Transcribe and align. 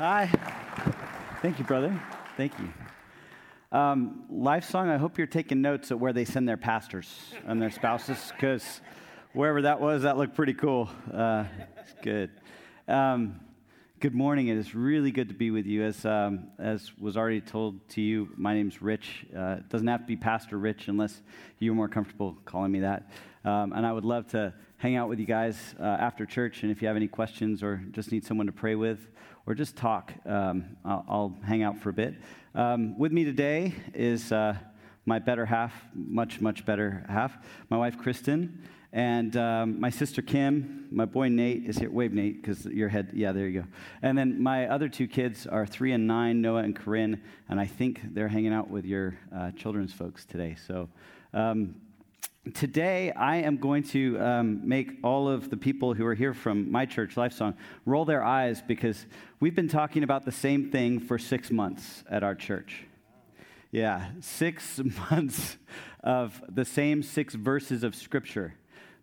Hi. 0.00 0.30
Thank 1.42 1.58
you, 1.58 1.66
brother. 1.66 1.94
Thank 2.38 2.54
you. 2.58 2.72
Um, 3.70 4.24
Life 4.30 4.64
Song, 4.64 4.88
I 4.88 4.96
hope 4.96 5.18
you're 5.18 5.26
taking 5.26 5.60
notes 5.60 5.90
at 5.90 6.00
where 6.00 6.14
they 6.14 6.24
send 6.24 6.48
their 6.48 6.56
pastors 6.56 7.34
and 7.46 7.60
their 7.60 7.70
spouses, 7.70 8.32
because 8.34 8.80
wherever 9.34 9.60
that 9.60 9.78
was, 9.78 10.04
that 10.04 10.16
looked 10.16 10.34
pretty 10.34 10.54
cool. 10.54 10.88
Uh, 11.12 11.44
it's 11.78 11.92
good. 12.00 12.30
Um, 12.88 13.40
good 14.00 14.14
morning. 14.14 14.48
It 14.48 14.56
is 14.56 14.74
really 14.74 15.10
good 15.10 15.28
to 15.28 15.34
be 15.34 15.50
with 15.50 15.66
you. 15.66 15.84
As, 15.84 16.02
um, 16.06 16.48
as 16.58 16.96
was 16.98 17.18
already 17.18 17.42
told 17.42 17.86
to 17.90 18.00
you, 18.00 18.30
my 18.38 18.54
name's 18.54 18.80
Rich. 18.80 19.26
Uh, 19.36 19.56
it 19.58 19.68
doesn't 19.68 19.86
have 19.86 20.00
to 20.00 20.06
be 20.06 20.16
Pastor 20.16 20.56
Rich 20.56 20.88
unless 20.88 21.20
you're 21.58 21.74
more 21.74 21.88
comfortable 21.88 22.38
calling 22.46 22.72
me 22.72 22.80
that. 22.80 23.10
Um, 23.44 23.74
and 23.74 23.84
I 23.84 23.92
would 23.92 24.06
love 24.06 24.26
to 24.28 24.54
hang 24.78 24.96
out 24.96 25.10
with 25.10 25.18
you 25.18 25.26
guys 25.26 25.74
uh, 25.78 25.82
after 25.82 26.24
church. 26.24 26.62
And 26.62 26.72
if 26.72 26.80
you 26.80 26.88
have 26.88 26.96
any 26.96 27.08
questions 27.08 27.62
or 27.62 27.84
just 27.90 28.12
need 28.12 28.24
someone 28.24 28.46
to 28.46 28.52
pray 28.52 28.76
with 28.76 28.98
or 29.46 29.54
just 29.54 29.76
talk, 29.76 30.12
um, 30.26 30.76
I'll, 30.84 31.04
I'll, 31.08 31.36
hang 31.44 31.62
out 31.62 31.78
for 31.78 31.90
a 31.90 31.92
bit. 31.92 32.14
Um, 32.54 32.98
with 32.98 33.12
me 33.12 33.24
today 33.24 33.74
is 33.94 34.32
uh, 34.32 34.54
my 35.06 35.18
better 35.18 35.46
half, 35.46 35.72
much, 35.94 36.40
much 36.40 36.64
better 36.64 37.04
half, 37.08 37.36
my 37.68 37.76
wife, 37.76 37.98
Kristen. 37.98 38.62
And 38.92 39.36
um, 39.36 39.80
my 39.80 39.90
sister 39.90 40.20
Kim, 40.20 40.88
my 40.90 41.04
boy 41.04 41.28
Nate 41.28 41.64
is 41.64 41.78
here. 41.78 41.90
Wave, 41.90 42.12
Nate, 42.12 42.42
because 42.42 42.66
your 42.66 42.88
head, 42.88 43.10
yeah, 43.12 43.30
there 43.30 43.46
you 43.46 43.62
go. 43.62 43.68
And 44.02 44.18
then 44.18 44.42
my 44.42 44.66
other 44.66 44.88
two 44.88 45.06
kids 45.06 45.46
are 45.46 45.64
three 45.64 45.92
and 45.92 46.08
nine, 46.08 46.40
Noah 46.40 46.62
and 46.62 46.74
Corinne, 46.74 47.22
and 47.48 47.60
I 47.60 47.66
think 47.66 48.00
they're 48.14 48.28
hanging 48.28 48.52
out 48.52 48.68
with 48.68 48.84
your 48.84 49.16
uh, 49.34 49.52
children's 49.52 49.92
folks 49.92 50.24
today. 50.24 50.56
So 50.66 50.88
um, 51.32 51.76
today 52.54 53.12
I 53.12 53.36
am 53.36 53.58
going 53.58 53.82
to 53.84 54.20
um, 54.20 54.68
make 54.68 54.92
all 55.02 55.28
of 55.28 55.50
the 55.50 55.56
people 55.56 55.94
who 55.94 56.06
are 56.06 56.14
here 56.14 56.34
from 56.34 56.70
my 56.70 56.86
church, 56.86 57.14
Lifesong, 57.14 57.54
roll 57.84 58.04
their 58.04 58.22
eyes 58.24 58.62
because 58.66 59.06
we've 59.40 59.54
been 59.54 59.68
talking 59.68 60.02
about 60.02 60.24
the 60.24 60.32
same 60.32 60.70
thing 60.70 61.00
for 61.00 61.18
six 61.18 61.50
months 61.50 62.02
at 62.10 62.22
our 62.22 62.34
church. 62.34 62.84
Yeah, 63.70 64.10
six 64.20 64.80
months 65.10 65.56
of 66.02 66.42
the 66.48 66.64
same 66.64 67.02
six 67.02 67.34
verses 67.34 67.82
of 67.82 67.94
Scripture 67.94 68.54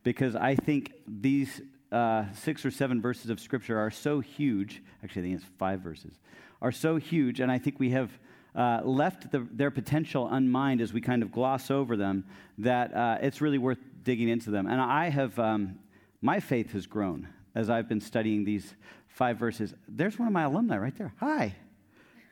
because 0.04 0.36
I 0.36 0.56
think 0.56 0.94
these 1.08 1.62
uh, 1.92 2.26
six 2.34 2.66
or 2.66 2.72
seven 2.72 3.02
verses 3.02 3.30
of 3.30 3.40
Scripture 3.40 3.80
are 3.80 3.92
so 3.92 4.20
huge. 4.20 4.82
Actually, 5.04 5.22
I 5.22 5.26
think 5.26 5.42
it's 5.42 5.52
five 5.58 5.82
verses, 5.82 6.14
are 6.62 6.72
so 6.72 6.98
huge, 6.98 7.40
and 7.40 7.52
I 7.52 7.60
think 7.60 7.80
we 7.80 7.92
have 7.92 8.12
uh, 8.56 8.82
left 8.84 9.32
the, 9.32 9.48
their 9.52 9.72
potential 9.72 10.28
unmined 10.28 10.82
as 10.82 10.94
we 10.94 11.02
kind 11.02 11.22
of 11.22 11.32
gloss 11.32 11.70
over 11.70 11.96
them, 11.96 12.26
that 12.58 12.94
uh, 12.94 13.18
it's 13.22 13.42
really 13.42 13.58
worth 13.58 13.80
digging 14.04 14.30
into 14.30 14.50
them. 14.50 14.68
And 14.68 14.82
I 14.82 15.10
have, 15.10 15.38
um, 15.38 15.80
my 16.22 16.40
faith 16.40 16.72
has 16.72 16.86
grown 16.86 17.28
as 17.56 17.70
I've 17.70 17.88
been 17.90 18.02
studying 18.02 18.46
these 18.46 18.76
five 19.08 19.38
verses. 19.38 19.74
There's 19.88 20.18
one 20.18 20.28
of 20.28 20.34
my 20.34 20.44
alumni 20.44 20.78
right 20.78 20.96
there. 20.98 21.14
Hi. 21.20 21.56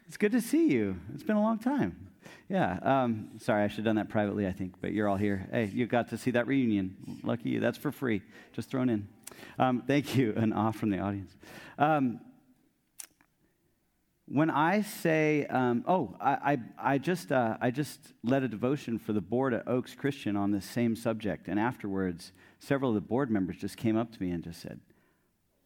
It's 0.08 0.18
good 0.18 0.32
to 0.34 0.42
see 0.42 0.68
you. 0.70 1.00
It's 1.14 1.24
been 1.24 1.36
a 1.36 1.42
long 1.42 1.58
time. 1.58 2.10
Yeah. 2.48 2.78
Um, 2.82 3.32
sorry, 3.40 3.64
I 3.64 3.68
should 3.68 3.78
have 3.78 3.86
done 3.86 3.96
that 3.96 4.10
privately, 4.10 4.46
I 4.46 4.52
think, 4.52 4.76
but 4.82 4.94
you're 4.94 5.08
all 5.08 5.16
here. 5.16 5.48
Hey, 5.52 5.66
you 5.74 5.88
got 5.88 6.10
to 6.10 6.18
see 6.18 6.32
that 6.32 6.48
reunion. 6.48 6.96
Lucky 7.24 7.50
you. 7.50 7.60
That's 7.60 7.78
for 7.78 7.92
free. 7.92 8.22
Just 8.54 8.70
thrown 8.70 8.90
in. 8.90 9.08
Um, 9.58 9.84
thank 9.86 10.16
you. 10.16 10.34
An 10.38 10.54
off 10.54 10.78
from 10.78 10.92
the 10.92 11.00
audience. 11.00 11.36
Um, 14.28 14.36
when 14.36 14.50
I 14.50 14.82
say, 14.82 15.46
um, 15.48 15.84
oh, 15.88 16.16
I, 16.20 16.32
I, 16.80 16.94
I 16.94 16.98
just, 16.98 17.32
uh, 17.32 17.58
I 17.62 17.72
just 17.72 18.00
led 18.24 18.44
a 18.44 18.48
devotion 18.48 19.00
for 19.00 19.14
the 19.14 19.22
board 19.22 19.54
at 19.54 19.68
Oaks 19.68 19.96
Christian 19.96 20.36
on 20.36 20.52
this 20.52 20.66
same 20.66 20.96
subject. 20.96 21.48
And 21.48 21.60
afterwards, 21.60 22.32
several 22.60 22.92
of 22.92 22.96
the 22.96 23.02
board 23.02 23.30
members 23.30 23.58
just 23.58 23.78
came 23.78 23.98
up 23.98 24.12
to 24.12 24.22
me 24.22 24.32
and 24.32 24.44
just 24.44 24.62
said, 24.62 24.80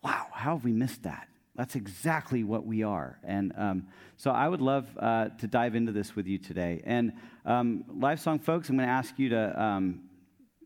wow, 0.04 0.28
how 0.32 0.56
have 0.56 0.64
we 0.64 0.72
missed 0.72 1.04
that? 1.04 1.28
That's 1.56 1.76
exactly 1.76 2.44
what 2.44 2.66
we 2.66 2.84
are. 2.84 3.20
And 3.24 3.52
um, 3.58 3.88
so 4.16 4.32
I 4.32 4.48
would 4.48 4.62
love 4.62 4.88
uh, 4.98 5.30
to 5.40 5.48
dive 5.48 5.76
into 5.76 5.92
this 5.92 6.16
with 6.16 6.26
you 6.26 6.38
today. 6.38 6.82
And 6.86 7.14
um, 7.46 7.84
Life 8.00 8.20
Song 8.20 8.40
folks, 8.40 8.70
I'm 8.70 8.78
going 8.78 8.88
to 8.88 8.94
ask 8.94 9.20
you 9.20 9.30
to 9.30 9.62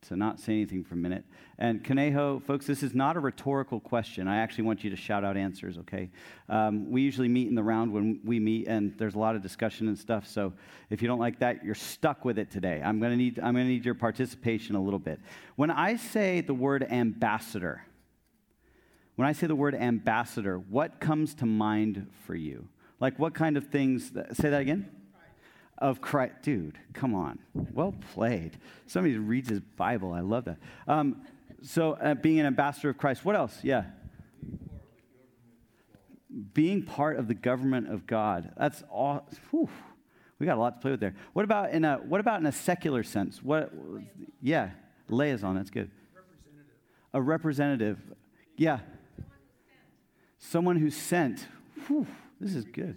to 0.07 0.15
not 0.15 0.39
say 0.39 0.53
anything 0.53 0.83
for 0.83 0.95
a 0.95 0.97
minute. 0.97 1.23
And 1.57 1.83
Conejo, 1.83 2.39
folks, 2.39 2.65
this 2.65 2.83
is 2.83 2.93
not 2.93 3.15
a 3.15 3.19
rhetorical 3.19 3.79
question. 3.79 4.27
I 4.27 4.37
actually 4.37 4.65
want 4.65 4.83
you 4.83 4.89
to 4.89 4.95
shout 4.95 5.23
out 5.23 5.37
answers, 5.37 5.77
okay? 5.79 6.09
Um, 6.49 6.89
we 6.91 7.01
usually 7.01 7.27
meet 7.27 7.47
in 7.47 7.55
the 7.55 7.63
round 7.63 7.91
when 7.91 8.19
we 8.23 8.39
meet, 8.39 8.67
and 8.67 8.97
there's 8.97 9.15
a 9.15 9.19
lot 9.19 9.35
of 9.35 9.41
discussion 9.41 9.87
and 9.87 9.97
stuff. 9.97 10.27
So 10.27 10.53
if 10.89 11.01
you 11.01 11.07
don't 11.07 11.19
like 11.19 11.39
that, 11.39 11.63
you're 11.63 11.75
stuck 11.75 12.25
with 12.25 12.37
it 12.37 12.51
today. 12.51 12.81
I'm 12.83 12.99
going 12.99 13.11
to 13.11 13.17
need, 13.17 13.39
I'm 13.39 13.55
to 13.55 13.63
need 13.63 13.85
your 13.85 13.95
participation 13.95 14.75
a 14.75 14.81
little 14.81 14.99
bit. 14.99 15.19
When 15.55 15.71
I 15.71 15.95
say 15.95 16.41
the 16.41 16.53
word 16.53 16.83
ambassador, 16.83 17.85
when 19.15 19.27
I 19.27 19.33
say 19.33 19.47
the 19.47 19.55
word 19.55 19.75
ambassador, 19.75 20.57
what 20.57 20.99
comes 20.99 21.35
to 21.35 21.45
mind 21.45 22.07
for 22.25 22.35
you? 22.35 22.67
Like 22.99 23.19
what 23.19 23.33
kind 23.33 23.57
of 23.57 23.67
things? 23.67 24.11
That, 24.11 24.35
say 24.35 24.49
that 24.49 24.61
again 24.61 24.89
of 25.83 25.99
Christ. 25.99 26.35
Dude, 26.43 26.79
come 26.93 27.13
on. 27.13 27.39
Well 27.53 27.93
played. 28.13 28.57
Somebody 28.87 29.17
reads 29.17 29.49
his 29.49 29.59
Bible. 29.59 30.13
I 30.13 30.21
love 30.21 30.45
that. 30.45 30.57
Um, 30.87 31.23
so, 31.61 31.93
uh, 31.93 32.13
being 32.13 32.39
an 32.39 32.45
ambassador 32.45 32.89
of 32.89 32.97
Christ. 32.97 33.25
What 33.25 33.35
else? 33.35 33.59
Yeah. 33.63 33.83
Being 36.53 36.83
part 36.83 37.17
of 37.19 37.27
the 37.27 37.33
government 37.33 37.91
of 37.91 38.07
God. 38.07 38.53
That's 38.57 38.81
all. 38.89 39.27
Whew, 39.51 39.69
we 40.39 40.45
got 40.45 40.57
a 40.57 40.61
lot 40.61 40.75
to 40.75 40.81
play 40.81 40.91
with 40.91 41.01
there. 41.01 41.15
What 41.33 41.43
about 41.43 41.71
in 41.71 41.83
a 41.83 41.97
What 41.97 42.21
about 42.21 42.39
in 42.39 42.45
a 42.45 42.51
secular 42.53 43.03
sense? 43.03 43.43
What? 43.43 43.71
Yeah, 44.41 44.69
liaison. 45.09 45.55
That's 45.55 45.69
good. 45.69 45.91
Representative. 46.15 46.65
A 47.13 47.21
representative. 47.21 47.99
Yeah. 48.55 48.79
Someone 50.39 50.77
who's 50.77 50.95
sent. 50.95 51.45
Whew, 51.87 52.07
this 52.39 52.55
is 52.55 52.63
good. 52.63 52.95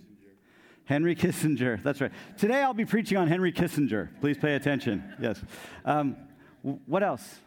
Henry 0.87 1.17
Kissinger. 1.17 1.83
That's 1.83 2.01
right. 2.01 2.13
Today 2.39 2.63
I'll 2.63 2.73
be 2.73 2.85
preaching 2.85 3.19
on 3.19 3.27
Henry 3.27 3.53
Kissinger. 3.53 4.09
Please 4.21 4.39
pay 4.39 4.55
attention. 4.55 5.05
Yes. 5.21 5.43
Um, 5.85 6.17
what 6.63 7.03
else? 7.03 7.41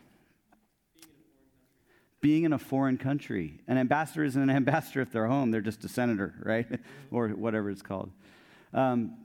Being 2.21 2.43
in 2.43 2.51
a 2.51 2.59
foreign 2.59 2.97
country. 2.97 3.61
An 3.65 3.77
ambassador 3.77 4.25
isn't 4.25 4.41
an 4.41 4.49
ambassador 4.55 5.01
if 5.01 5.11
they're 5.11 5.27
home, 5.27 5.51
they're 5.51 5.61
just 5.61 5.83
a 5.85 5.87
senator, 5.87 6.35
right? 6.43 6.67
or 7.11 7.29
whatever 7.29 7.69
it's 7.69 7.81
called. 7.81 8.11
Um, 8.73 9.15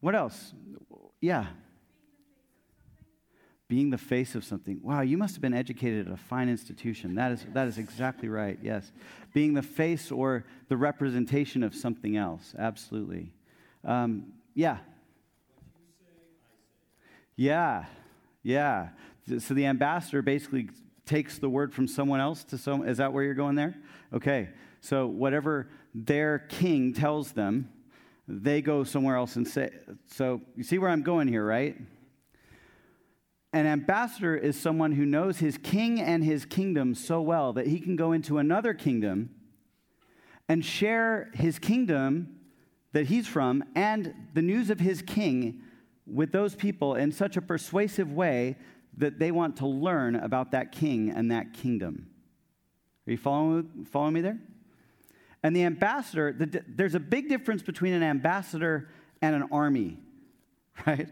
what 0.00 0.14
else? 0.14 0.52
Yeah. 1.22 1.46
Being 3.66 3.88
the 3.88 3.98
face 3.98 4.34
of 4.34 4.44
something. 4.44 4.78
Wow, 4.82 5.00
you 5.00 5.16
must 5.16 5.34
have 5.36 5.40
been 5.40 5.54
educated 5.54 6.06
at 6.06 6.12
a 6.12 6.18
fine 6.18 6.50
institution. 6.50 7.14
That 7.14 7.32
is, 7.32 7.46
that 7.54 7.66
is 7.66 7.78
exactly 7.78 8.28
right, 8.28 8.58
yes. 8.62 8.92
Being 9.32 9.54
the 9.54 9.62
face 9.62 10.12
or 10.12 10.44
the 10.68 10.76
representation 10.76 11.62
of 11.62 11.74
something 11.74 12.14
else. 12.18 12.54
Absolutely. 12.58 13.32
Um, 13.84 14.32
yeah. 14.54 14.78
Yeah, 17.36 17.86
yeah. 18.42 18.90
So 19.38 19.54
the 19.54 19.66
ambassador 19.66 20.22
basically 20.22 20.68
takes 21.06 21.38
the 21.38 21.48
word 21.48 21.74
from 21.74 21.88
someone 21.88 22.20
else 22.20 22.44
to 22.44 22.58
some. 22.58 22.86
Is 22.86 22.98
that 22.98 23.12
where 23.12 23.24
you're 23.24 23.34
going 23.34 23.56
there? 23.56 23.74
Okay. 24.12 24.50
So 24.80 25.06
whatever 25.06 25.68
their 25.94 26.40
king 26.40 26.92
tells 26.92 27.32
them, 27.32 27.70
they 28.28 28.62
go 28.62 28.84
somewhere 28.84 29.16
else 29.16 29.36
and 29.36 29.46
say. 29.46 29.70
So 30.06 30.40
you 30.56 30.62
see 30.62 30.78
where 30.78 30.90
I'm 30.90 31.02
going 31.02 31.28
here, 31.28 31.44
right? 31.44 31.76
An 33.52 33.66
ambassador 33.66 34.36
is 34.36 34.60
someone 34.60 34.92
who 34.92 35.04
knows 35.04 35.38
his 35.38 35.58
king 35.58 36.00
and 36.00 36.24
his 36.24 36.44
kingdom 36.44 36.94
so 36.94 37.20
well 37.20 37.52
that 37.52 37.66
he 37.66 37.78
can 37.78 37.96
go 37.96 38.12
into 38.12 38.38
another 38.38 38.74
kingdom 38.74 39.30
and 40.48 40.64
share 40.64 41.30
his 41.34 41.58
kingdom 41.58 42.40
that 42.94 43.06
he's 43.06 43.26
from 43.26 43.64
and 43.74 44.14
the 44.34 44.40
news 44.40 44.70
of 44.70 44.78
his 44.78 45.02
king 45.02 45.60
with 46.06 46.30
those 46.30 46.54
people 46.54 46.94
in 46.94 47.10
such 47.10 47.36
a 47.36 47.42
persuasive 47.42 48.12
way 48.12 48.56
that 48.96 49.18
they 49.18 49.32
want 49.32 49.56
to 49.56 49.66
learn 49.66 50.14
about 50.14 50.52
that 50.52 50.70
king 50.70 51.10
and 51.10 51.30
that 51.32 51.52
kingdom. 51.52 52.06
Are 53.06 53.10
you 53.10 53.18
following, 53.18 53.86
following 53.90 54.14
me 54.14 54.20
there? 54.20 54.38
And 55.42 55.56
the 55.56 55.64
ambassador, 55.64 56.32
the, 56.32 56.62
there's 56.68 56.94
a 56.94 57.00
big 57.00 57.28
difference 57.28 57.62
between 57.62 57.94
an 57.94 58.04
ambassador 58.04 58.88
and 59.20 59.34
an 59.34 59.48
army, 59.50 59.98
right? 60.86 61.08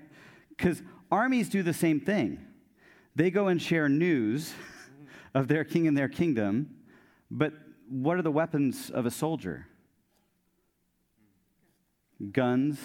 Because 0.50 0.82
armies 1.11 1.49
do 1.49 1.64
the 1.64 1.75
same 1.75 1.99
thing. 1.99 2.38
They 3.17 3.32
go 3.32 3.49
and 3.49 3.61
share 3.61 3.88
news 3.88 4.55
of 5.34 5.49
their 5.49 5.64
king 5.64 5.88
and 5.88 5.99
their 5.99 6.08
kingdom, 6.08 6.76
but 7.29 7.55
what 7.88 8.17
are 8.17 8.23
the 8.23 8.31
weapons 8.31 8.88
of 8.88 9.05
a 9.05 9.11
soldier? 9.11 9.67
Guns, 12.30 12.78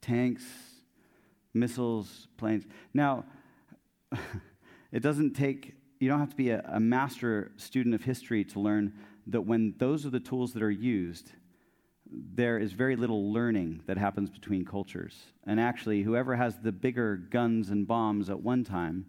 tanks, 0.00 0.44
missiles, 1.52 2.28
planes. 2.36 2.64
Now, 2.92 3.24
it 4.92 5.00
doesn't 5.00 5.34
take, 5.34 5.74
you 6.00 6.08
don't 6.08 6.18
have 6.18 6.30
to 6.30 6.36
be 6.36 6.50
a, 6.50 6.64
a, 6.72 6.80
master 6.80 7.52
student 7.56 7.94
of 7.94 8.02
history 8.02 8.44
to 8.44 8.60
learn 8.60 8.92
that 9.28 9.42
when 9.42 9.74
those 9.78 10.04
are 10.04 10.10
the 10.10 10.20
tools 10.20 10.52
that 10.52 10.62
are 10.62 10.70
used, 10.70 11.32
there 12.10 12.58
is 12.58 12.72
very 12.72 12.96
little 12.96 13.32
learning 13.32 13.82
that 13.86 13.96
happens 13.96 14.30
between 14.30 14.64
cultures. 14.64 15.18
And 15.46 15.58
actually, 15.58 16.02
whoever 16.02 16.36
has 16.36 16.58
the 16.58 16.72
bigger 16.72 17.16
guns 17.16 17.70
and 17.70 17.86
bombs 17.86 18.28
at 18.30 18.40
one 18.40 18.64
time, 18.64 19.06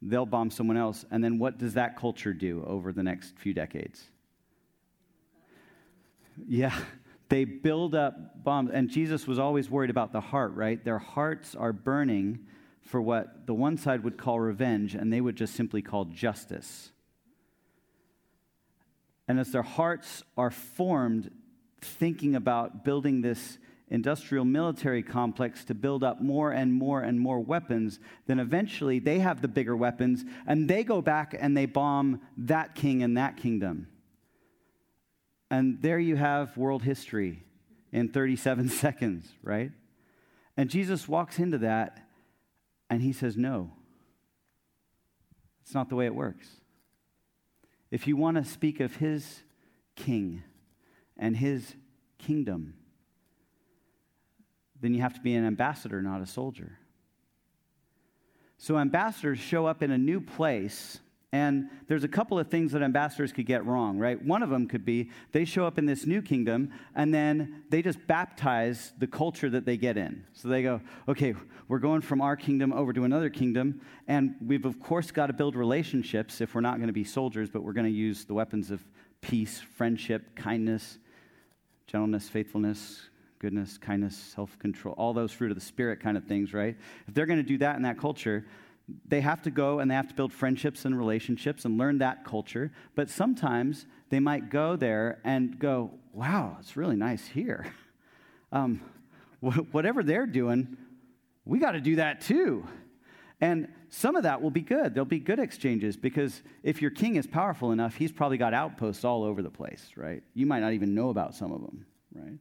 they'll 0.00 0.26
bomb 0.26 0.50
someone 0.50 0.76
else. 0.76 1.04
And 1.10 1.22
then 1.22 1.38
what 1.38 1.58
does 1.58 1.74
that 1.74 1.96
culture 1.96 2.32
do 2.32 2.64
over 2.66 2.92
the 2.92 3.02
next 3.02 3.38
few 3.38 3.54
decades? 3.54 4.02
Yeah, 6.48 6.76
they 7.32 7.44
build 7.44 7.94
up 7.94 8.44
bombs. 8.44 8.70
And 8.74 8.90
Jesus 8.90 9.26
was 9.26 9.38
always 9.38 9.70
worried 9.70 9.88
about 9.88 10.12
the 10.12 10.20
heart, 10.20 10.52
right? 10.52 10.84
Their 10.84 10.98
hearts 10.98 11.54
are 11.54 11.72
burning 11.72 12.40
for 12.82 13.00
what 13.00 13.46
the 13.46 13.54
one 13.54 13.78
side 13.78 14.04
would 14.04 14.18
call 14.18 14.38
revenge, 14.38 14.94
and 14.94 15.10
they 15.10 15.22
would 15.22 15.34
just 15.34 15.54
simply 15.54 15.80
call 15.80 16.04
justice. 16.04 16.92
And 19.26 19.40
as 19.40 19.50
their 19.50 19.62
hearts 19.62 20.22
are 20.36 20.50
formed, 20.50 21.30
thinking 21.80 22.36
about 22.36 22.84
building 22.84 23.22
this 23.22 23.56
industrial 23.88 24.44
military 24.44 25.02
complex 25.02 25.64
to 25.64 25.74
build 25.74 26.04
up 26.04 26.20
more 26.20 26.50
and 26.50 26.70
more 26.74 27.00
and 27.00 27.18
more 27.18 27.40
weapons, 27.40 27.98
then 28.26 28.40
eventually 28.40 28.98
they 28.98 29.20
have 29.20 29.40
the 29.40 29.48
bigger 29.48 29.76
weapons 29.76 30.22
and 30.46 30.68
they 30.68 30.84
go 30.84 31.00
back 31.00 31.34
and 31.38 31.56
they 31.56 31.66
bomb 31.66 32.20
that 32.36 32.74
king 32.74 33.02
and 33.02 33.16
that 33.16 33.38
kingdom. 33.38 33.86
And 35.52 35.82
there 35.82 35.98
you 35.98 36.16
have 36.16 36.56
world 36.56 36.82
history 36.82 37.42
in 37.92 38.08
37 38.08 38.68
seconds, 38.70 39.28
right? 39.42 39.70
And 40.56 40.70
Jesus 40.70 41.06
walks 41.06 41.38
into 41.38 41.58
that 41.58 42.08
and 42.88 43.02
he 43.02 43.12
says, 43.12 43.36
No, 43.36 43.70
it's 45.60 45.74
not 45.74 45.90
the 45.90 45.94
way 45.94 46.06
it 46.06 46.14
works. 46.14 46.48
If 47.90 48.06
you 48.06 48.16
want 48.16 48.38
to 48.38 48.44
speak 48.46 48.80
of 48.80 48.96
his 48.96 49.42
king 49.94 50.42
and 51.18 51.36
his 51.36 51.74
kingdom, 52.16 52.72
then 54.80 54.94
you 54.94 55.02
have 55.02 55.12
to 55.14 55.20
be 55.20 55.34
an 55.34 55.46
ambassador, 55.46 56.00
not 56.00 56.22
a 56.22 56.26
soldier. 56.26 56.78
So, 58.56 58.78
ambassadors 58.78 59.38
show 59.38 59.66
up 59.66 59.82
in 59.82 59.90
a 59.90 59.98
new 59.98 60.22
place, 60.22 60.98
and 61.32 61.70
there's 61.88 62.04
a 62.04 62.08
couple 62.08 62.38
of 62.38 62.48
things 62.48 62.72
that 62.72 62.82
ambassadors 62.82 63.32
could 63.32 63.46
get 63.46 63.64
wrong, 63.64 63.98
right? 63.98 64.22
One 64.22 64.42
of 64.42 64.50
them 64.50 64.68
could 64.68 64.84
be 64.84 65.10
they 65.32 65.46
show 65.46 65.66
up 65.66 65.78
in 65.78 65.86
this 65.86 66.06
new 66.06 66.20
kingdom, 66.20 66.70
and 66.94 67.12
then 67.12 67.64
they 67.70 67.80
just 67.80 68.06
baptize 68.06 68.92
the 68.98 69.06
culture 69.06 69.48
that 69.48 69.64
they 69.64 69.78
get 69.78 69.96
in. 69.96 70.26
So 70.34 70.48
they 70.48 70.62
go, 70.62 70.82
okay, 71.08 71.34
we're 71.68 71.78
going 71.78 72.02
from 72.02 72.20
our 72.20 72.36
kingdom 72.36 72.70
over 72.70 72.92
to 72.92 73.04
another 73.04 73.30
kingdom, 73.30 73.80
and 74.06 74.34
we've, 74.46 74.66
of 74.66 74.78
course, 74.78 75.10
got 75.10 75.28
to 75.28 75.32
build 75.32 75.56
relationships 75.56 76.42
if 76.42 76.54
we're 76.54 76.60
not 76.60 76.76
going 76.76 76.88
to 76.88 76.92
be 76.92 77.04
soldiers, 77.04 77.48
but 77.48 77.62
we're 77.62 77.72
going 77.72 77.86
to 77.86 77.90
use 77.90 78.26
the 78.26 78.34
weapons 78.34 78.70
of 78.70 78.84
peace, 79.22 79.58
friendship, 79.58 80.36
kindness, 80.36 80.98
gentleness, 81.86 82.28
faithfulness, 82.28 83.08
goodness, 83.38 83.78
kindness, 83.78 84.16
self 84.16 84.58
control, 84.58 84.94
all 84.98 85.14
those 85.14 85.32
fruit 85.32 85.50
of 85.50 85.56
the 85.56 85.64
Spirit 85.64 85.98
kind 85.98 86.18
of 86.18 86.24
things, 86.24 86.52
right? 86.52 86.76
If 87.08 87.14
they're 87.14 87.26
going 87.26 87.38
to 87.38 87.42
do 87.42 87.56
that 87.58 87.76
in 87.76 87.82
that 87.82 87.98
culture, 87.98 88.44
they 89.06 89.20
have 89.20 89.42
to 89.42 89.50
go 89.50 89.78
and 89.78 89.90
they 89.90 89.94
have 89.94 90.08
to 90.08 90.14
build 90.14 90.32
friendships 90.32 90.84
and 90.84 90.98
relationships 90.98 91.64
and 91.64 91.78
learn 91.78 91.98
that 91.98 92.24
culture. 92.24 92.72
But 92.94 93.08
sometimes 93.08 93.86
they 94.10 94.20
might 94.20 94.50
go 94.50 94.76
there 94.76 95.20
and 95.24 95.58
go, 95.58 95.92
wow, 96.12 96.56
it's 96.60 96.76
really 96.76 96.96
nice 96.96 97.26
here. 97.26 97.66
Um, 98.54 98.82
wh- 99.40 99.72
whatever 99.72 100.02
they're 100.02 100.26
doing, 100.26 100.76
we 101.46 101.58
got 101.58 101.72
to 101.72 101.80
do 101.80 101.96
that 101.96 102.20
too. 102.20 102.68
And 103.40 103.68
some 103.88 104.14
of 104.14 104.24
that 104.24 104.42
will 104.42 104.50
be 104.50 104.60
good. 104.60 104.94
There'll 104.94 105.06
be 105.06 105.18
good 105.18 105.38
exchanges 105.38 105.96
because 105.96 106.42
if 106.62 106.82
your 106.82 106.90
king 106.90 107.16
is 107.16 107.26
powerful 107.26 107.72
enough, 107.72 107.94
he's 107.96 108.12
probably 108.12 108.36
got 108.36 108.52
outposts 108.52 109.06
all 109.06 109.24
over 109.24 109.40
the 109.40 109.50
place, 109.50 109.88
right? 109.96 110.22
You 110.34 110.44
might 110.44 110.60
not 110.60 110.74
even 110.74 110.94
know 110.94 111.08
about 111.08 111.34
some 111.34 111.50
of 111.50 111.62
them, 111.62 111.86
right? 112.14 112.38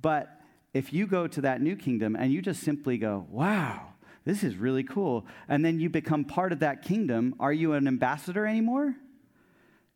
But 0.00 0.40
if 0.74 0.92
you 0.92 1.06
go 1.06 1.26
to 1.26 1.40
that 1.42 1.60
new 1.60 1.76
kingdom 1.76 2.16
and 2.16 2.32
you 2.32 2.42
just 2.42 2.62
simply 2.62 2.98
go, 2.98 3.26
wow, 3.30 3.92
this 4.24 4.42
is 4.44 4.56
really 4.56 4.84
cool, 4.84 5.26
and 5.48 5.64
then 5.64 5.80
you 5.80 5.88
become 5.88 6.24
part 6.24 6.52
of 6.52 6.60
that 6.60 6.82
kingdom, 6.82 7.34
are 7.40 7.52
you 7.52 7.72
an 7.72 7.88
ambassador 7.88 8.46
anymore? 8.46 8.94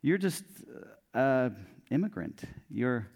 You're 0.01 0.19
just 0.19 0.45
an 1.15 1.55
immigrant. 1.91 2.43
You're, 2.71 3.09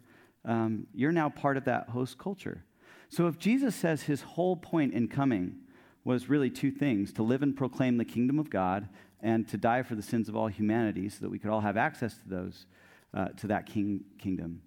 um, 0.45 0.87
you're 0.95 1.13
now 1.13 1.29
part 1.29 1.57
of 1.57 1.65
that 1.65 1.89
host 1.89 2.19
culture. 2.19 2.65
So 3.09 3.27
if 3.29 3.39
Jesus 3.39 3.75
says 3.75 4.03
his 4.03 4.23
whole 4.23 4.57
point 4.57 4.93
in 4.93 5.09
coming 5.09 5.57
was 6.05 6.29
really 6.29 6.51
two 6.51 6.71
things 6.71 7.13
to 7.15 7.23
live 7.23 7.43
and 7.43 7.57
proclaim 7.57 7.97
the 7.97 8.05
kingdom 8.05 8.39
of 8.39 8.51
God 8.51 8.89
and 9.21 9.49
to 9.49 9.57
die 9.57 9.83
for 9.83 9.95
the 9.95 10.03
sins 10.03 10.29
of 10.29 10.37
all 10.37 10.47
humanity 10.47 11.09
so 11.09 11.19
that 11.23 11.31
we 11.31 11.39
could 11.39 11.51
all 11.51 11.61
have 11.61 11.77
access 11.77 12.15
to 12.19 12.29
those, 12.29 12.67
uh, 13.15 13.29
to 13.39 13.47
that 13.49 13.67
king, 13.67 14.05
kingdom 14.19 14.61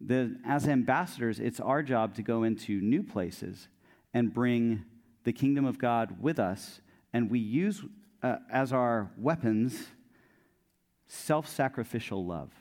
the, 0.00 0.36
as 0.46 0.66
ambassadors, 0.66 1.40
it's 1.40 1.60
our 1.60 1.82
job 1.82 2.14
to 2.14 2.22
go 2.22 2.42
into 2.42 2.80
new 2.80 3.02
places 3.02 3.68
and 4.14 4.32
bring 4.32 4.84
the 5.24 5.32
kingdom 5.32 5.64
of 5.64 5.78
God 5.78 6.20
with 6.20 6.38
us. 6.38 6.80
And 7.12 7.30
we 7.30 7.38
use 7.38 7.82
uh, 8.22 8.36
as 8.50 8.72
our 8.72 9.10
weapons 9.16 9.88
self 11.08 11.48
sacrificial 11.48 12.24
love, 12.24 12.52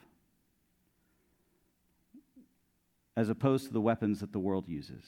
as 3.16 3.30
opposed 3.30 3.68
to 3.68 3.74
the 3.74 3.82
weapons 3.82 4.22
that 4.22 4.32
the 4.32 4.40
world 4.40 4.68
uses. 4.68 5.04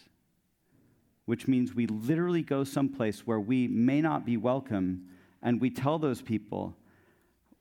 Which 1.25 1.47
means 1.47 1.73
we 1.73 1.87
literally 1.87 2.41
go 2.41 2.63
someplace 2.63 3.25
where 3.25 3.39
we 3.39 3.67
may 3.67 4.01
not 4.01 4.25
be 4.25 4.37
welcome, 4.37 5.07
and 5.41 5.61
we 5.61 5.69
tell 5.69 5.97
those 5.97 6.21
people, 6.21 6.75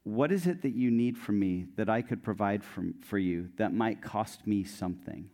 what 0.03 0.33
is 0.33 0.47
it 0.47 0.63
that 0.63 0.75
you 0.75 0.91
need 0.91 1.17
from 1.17 1.39
me 1.39 1.67
that 1.77 1.89
I 1.89 2.03
could 2.03 2.23
provide 2.23 2.63
for 2.65 3.19
you 3.19 3.51
that 3.57 3.73
might 3.73 4.03
cost 4.03 4.47
me 4.47 4.65
something? 4.65 5.31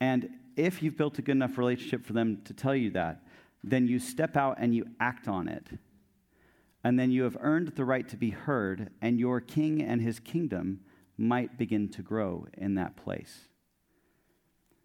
And 0.00 0.30
if 0.56 0.82
you've 0.82 0.96
built 0.96 1.18
a 1.18 1.22
good 1.22 1.32
enough 1.32 1.58
relationship 1.58 2.04
for 2.04 2.12
them 2.12 2.42
to 2.44 2.54
tell 2.54 2.74
you 2.74 2.90
that, 2.92 3.22
then 3.64 3.86
you 3.86 3.98
step 3.98 4.36
out 4.36 4.56
and 4.58 4.74
you 4.74 4.86
act 5.00 5.28
on 5.28 5.48
it. 5.48 5.68
And 6.84 6.98
then 6.98 7.10
you 7.10 7.22
have 7.22 7.36
earned 7.40 7.68
the 7.76 7.84
right 7.84 8.08
to 8.08 8.16
be 8.16 8.30
heard, 8.30 8.90
and 9.00 9.20
your 9.20 9.40
king 9.40 9.82
and 9.82 10.02
his 10.02 10.18
kingdom 10.18 10.80
might 11.16 11.56
begin 11.56 11.88
to 11.90 12.02
grow 12.02 12.46
in 12.56 12.74
that 12.74 12.96
place. 12.96 13.48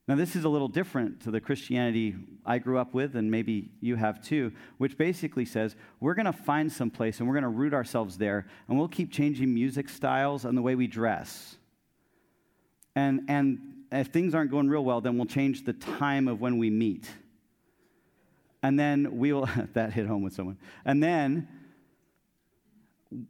Now, 0.07 0.15
this 0.15 0.37
is 0.37 0.45
a 0.45 0.49
little 0.49 0.69
different 0.69 1.21
to 1.21 1.31
the 1.31 1.41
Christianity 1.41 2.15
I 2.45 2.59
grew 2.59 2.77
up 2.77 2.93
with, 2.93 3.15
and 3.15 3.29
maybe 3.29 3.71
you 3.81 3.97
have 3.97 4.23
too, 4.23 4.53
which 4.77 4.97
basically 4.97 5.43
says 5.43 5.75
we're 5.99 6.13
going 6.13 6.27
to 6.27 6.33
find 6.33 6.71
some 6.71 6.89
place 6.89 7.19
and 7.19 7.27
we're 7.27 7.33
going 7.33 7.43
to 7.43 7.49
root 7.49 7.73
ourselves 7.73 8.17
there, 8.17 8.47
and 8.67 8.77
we'll 8.77 8.87
keep 8.87 9.11
changing 9.11 9.53
music 9.53 9.89
styles 9.89 10.45
and 10.45 10.57
the 10.57 10.61
way 10.61 10.75
we 10.75 10.87
dress. 10.87 11.57
And, 12.95 13.21
and 13.27 13.59
if 13.91 14.07
things 14.07 14.35
aren't 14.35 14.51
going 14.51 14.69
real 14.69 14.83
well, 14.83 15.01
then 15.01 15.17
we'll 15.17 15.25
change 15.25 15.63
the 15.63 15.73
time 15.73 16.27
of 16.27 16.41
when 16.41 16.57
we 16.57 16.69
meet. 16.69 17.09
And 18.63 18.79
then 18.79 19.17
we 19.17 19.33
will, 19.33 19.49
that 19.73 19.93
hit 19.93 20.07
home 20.07 20.23
with 20.23 20.33
someone. 20.33 20.57
And 20.85 21.01
then 21.01 21.47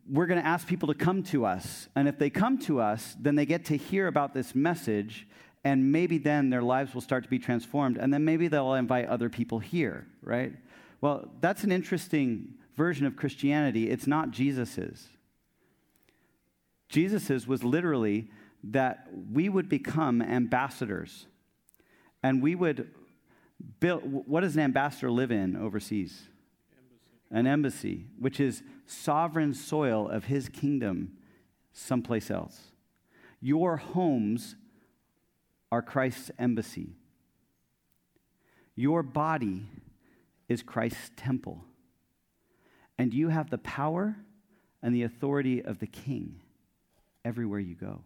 we're 0.09 0.25
going 0.25 0.41
to 0.41 0.47
ask 0.47 0.67
people 0.67 0.87
to 0.87 0.95
come 0.95 1.21
to 1.23 1.45
us. 1.45 1.87
And 1.95 2.07
if 2.07 2.17
they 2.17 2.29
come 2.29 2.57
to 2.59 2.79
us, 2.79 3.15
then 3.19 3.35
they 3.35 3.45
get 3.45 3.65
to 3.65 3.77
hear 3.77 4.07
about 4.07 4.33
this 4.33 4.55
message 4.55 5.27
and 5.67 5.91
maybe 5.91 6.17
then 6.17 6.49
their 6.49 6.61
lives 6.61 6.93
will 6.93 7.01
start 7.01 7.25
to 7.25 7.29
be 7.29 7.39
transformed, 7.39 7.97
and 7.97 8.13
then 8.13 8.23
maybe 8.23 8.47
they'll 8.47 8.75
invite 8.75 9.07
other 9.07 9.29
people 9.29 9.59
here, 9.59 10.07
right? 10.21 10.53
Well, 11.01 11.29
that's 11.41 11.65
an 11.65 11.73
interesting 11.73 12.53
version 12.77 13.05
of 13.05 13.17
Christianity. 13.17 13.89
It's 13.89 14.07
not 14.07 14.31
Jesus's. 14.31 15.09
Jesus's 16.87 17.47
was 17.47 17.65
literally 17.65 18.29
that 18.63 19.07
we 19.31 19.49
would 19.49 19.69
become 19.69 20.21
ambassadors, 20.21 21.27
and 22.23 22.41
we 22.41 22.55
would 22.55 22.91
build. 23.79 24.01
What 24.03 24.41
does 24.41 24.55
an 24.55 24.61
ambassador 24.61 25.11
live 25.11 25.31
in 25.31 25.55
overseas? 25.55 26.23
Embassy. 26.71 27.39
An 27.39 27.47
embassy, 27.47 28.05
which 28.19 28.39
is 28.39 28.63
sovereign 28.85 29.53
soil 29.53 30.09
of 30.09 30.25
his 30.25 30.49
kingdom 30.49 31.17
someplace 31.73 32.31
else. 32.31 32.71
Your 33.39 33.77
homes 33.77 34.55
are 35.71 35.81
Christ's 35.81 36.31
embassy. 36.39 36.95
Your 38.75 39.03
body 39.03 39.67
is 40.47 40.63
Christ's 40.63 41.11
temple. 41.15 41.63
And 42.97 43.13
you 43.13 43.29
have 43.29 43.49
the 43.49 43.57
power 43.59 44.15
and 44.81 44.93
the 44.93 45.03
authority 45.03 45.63
of 45.63 45.79
the 45.79 45.87
king 45.87 46.39
everywhere 47.25 47.59
you 47.59 47.75
go. 47.75 48.01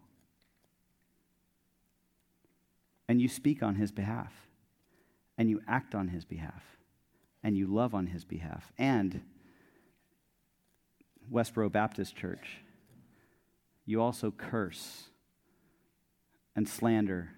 And 3.12 3.20
you 3.20 3.28
speak 3.28 3.62
on 3.62 3.74
his 3.74 3.92
behalf, 3.92 4.32
and 5.36 5.50
you 5.50 5.60
act 5.68 5.94
on 5.94 6.08
his 6.08 6.24
behalf, 6.24 6.62
and 7.42 7.58
you 7.58 7.66
love 7.66 7.94
on 7.94 8.06
his 8.06 8.24
behalf. 8.24 8.72
And 8.78 9.20
Westboro 11.30 11.70
Baptist 11.70 12.16
Church, 12.16 12.62
you 13.84 14.00
also 14.00 14.30
curse 14.30 15.10
and 16.56 16.66
slander 16.66 17.32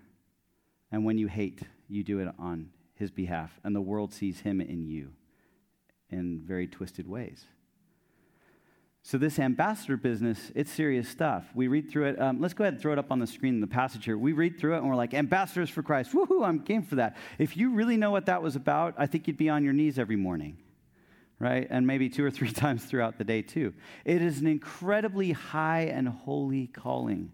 and 0.92 1.04
when 1.04 1.18
you 1.18 1.26
hate, 1.26 1.62
you 1.88 2.04
do 2.04 2.20
it 2.20 2.28
on 2.38 2.70
his 2.94 3.10
behalf. 3.10 3.58
And 3.64 3.74
the 3.74 3.80
world 3.80 4.12
sees 4.12 4.42
him 4.42 4.60
in 4.60 4.86
you 4.86 5.10
in 6.08 6.40
very 6.46 6.68
twisted 6.68 7.08
ways. 7.08 7.46
So, 9.06 9.18
this 9.18 9.38
ambassador 9.38 9.98
business, 9.98 10.50
it's 10.54 10.70
serious 10.70 11.06
stuff. 11.06 11.44
We 11.54 11.68
read 11.68 11.90
through 11.90 12.06
it. 12.06 12.18
Um, 12.18 12.40
let's 12.40 12.54
go 12.54 12.64
ahead 12.64 12.72
and 12.72 12.82
throw 12.82 12.90
it 12.94 12.98
up 12.98 13.12
on 13.12 13.18
the 13.18 13.26
screen 13.26 13.52
in 13.52 13.60
the 13.60 13.66
passage 13.66 14.06
here. 14.06 14.16
We 14.16 14.32
read 14.32 14.58
through 14.58 14.76
it 14.76 14.78
and 14.78 14.88
we're 14.88 14.96
like, 14.96 15.12
ambassadors 15.12 15.68
for 15.68 15.82
Christ. 15.82 16.12
Woohoo, 16.14 16.42
I'm 16.42 16.60
game 16.60 16.82
for 16.82 16.94
that. 16.94 17.14
If 17.38 17.54
you 17.54 17.74
really 17.74 17.98
know 17.98 18.10
what 18.10 18.24
that 18.24 18.42
was 18.42 18.56
about, 18.56 18.94
I 18.96 19.04
think 19.04 19.26
you'd 19.26 19.36
be 19.36 19.50
on 19.50 19.62
your 19.62 19.74
knees 19.74 19.98
every 19.98 20.16
morning, 20.16 20.56
right? 21.38 21.66
And 21.68 21.86
maybe 21.86 22.08
two 22.08 22.24
or 22.24 22.30
three 22.30 22.50
times 22.52 22.86
throughout 22.86 23.18
the 23.18 23.24
day, 23.24 23.42
too. 23.42 23.74
It 24.06 24.22
is 24.22 24.40
an 24.40 24.46
incredibly 24.46 25.32
high 25.32 25.82
and 25.82 26.08
holy 26.08 26.68
calling. 26.68 27.30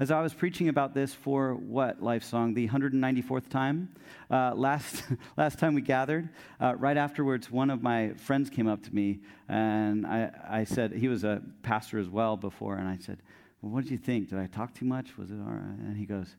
As 0.00 0.12
I 0.12 0.20
was 0.20 0.32
preaching 0.32 0.68
about 0.68 0.94
this 0.94 1.12
for 1.12 1.54
what, 1.56 2.00
Life 2.00 2.22
Song, 2.22 2.54
the 2.54 2.68
194th 2.68 3.48
time, 3.48 3.88
uh, 4.30 4.54
last, 4.54 5.02
last 5.36 5.58
time 5.58 5.74
we 5.74 5.80
gathered, 5.80 6.28
uh, 6.60 6.76
right 6.76 6.96
afterwards, 6.96 7.50
one 7.50 7.68
of 7.68 7.82
my 7.82 8.12
friends 8.12 8.48
came 8.48 8.68
up 8.68 8.80
to 8.84 8.94
me 8.94 9.18
and 9.48 10.06
I, 10.06 10.30
I 10.48 10.64
said, 10.64 10.92
he 10.92 11.08
was 11.08 11.24
a 11.24 11.42
pastor 11.64 11.98
as 11.98 12.08
well 12.08 12.36
before, 12.36 12.76
and 12.76 12.86
I 12.86 12.96
said, 12.98 13.18
well, 13.60 13.72
what 13.72 13.82
did 13.82 13.90
you 13.90 13.98
think? 13.98 14.30
Did 14.30 14.38
I 14.38 14.46
talk 14.46 14.72
too 14.72 14.84
much? 14.84 15.18
Was 15.18 15.32
it 15.32 15.34
all 15.34 15.50
right? 15.50 15.78
And 15.80 15.96
he 15.96 16.06
goes, 16.06 16.36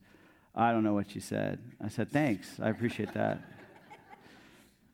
I 0.56 0.72
don't 0.72 0.86
know 0.86 0.94
what 0.94 1.14
you 1.14 1.20
said. 1.20 1.60
I 1.84 1.90
said, 1.90 2.10
thanks. 2.14 2.62
I 2.62 2.70
appreciate 2.70 3.14
that. 3.14 3.42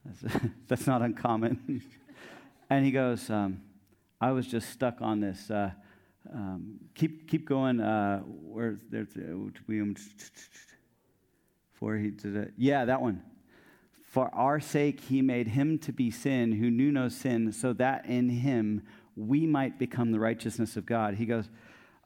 That's 0.67 0.88
not 0.88 1.03
uncommon. 1.03 1.84
and 2.72 2.84
he 2.84 2.89
goes, 2.89 3.29
um, 3.29 3.62
I 4.19 4.31
was 4.31 4.48
just 4.48 4.72
stuck 4.72 5.03
on 5.03 5.19
this. 5.19 5.51
Uh, 5.51 5.69
um, 6.34 6.79
keep 6.94 7.29
keep 7.29 7.48
going. 7.48 7.79
Uh, 7.79 8.24
there's 8.89 9.10
uh, 9.15 9.94
for 11.74 11.98
he 11.98 12.10
did 12.10 12.36
it. 12.36 12.53
Yeah, 12.58 12.86
that 12.86 13.01
one. 13.01 13.22
For 14.03 14.34
our 14.34 14.62
sake, 14.62 15.01
he 15.01 15.22
made 15.22 15.48
him 15.50 15.77
to 15.79 15.91
be 15.91 16.10
sin 16.10 16.53
who 16.53 16.72
knew 16.72 16.91
no 16.91 17.10
sin, 17.10 17.51
so 17.51 17.74
that 17.74 18.05
in 18.05 18.29
him 18.29 18.84
we 19.15 19.46
might 19.46 19.77
become 19.77 20.12
the 20.12 20.20
righteousness 20.20 20.77
of 20.77 20.86
God. 20.86 21.15
He 21.15 21.25
goes, 21.25 21.50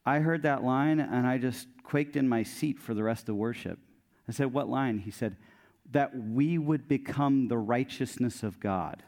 I 0.06 0.20
heard 0.20 0.44
that 0.44 0.64
line 0.64 1.00
and 1.00 1.28
I 1.28 1.38
just 1.38 1.68
quaked 1.84 2.16
in 2.16 2.28
my 2.28 2.44
seat 2.44 2.80
for 2.80 2.94
the 2.94 3.04
rest 3.04 3.30
of 3.30 3.36
worship. 3.36 3.80
I 4.28 4.32
said, 4.32 4.54
What 4.54 4.70
line? 4.70 5.00
He 5.00 5.12
said, 5.12 5.38
That 5.92 6.16
we 6.16 6.58
would 6.58 6.88
become 6.88 7.48
the 7.48 7.58
righteousness 7.58 8.44
of 8.44 8.60
God. 8.60 9.04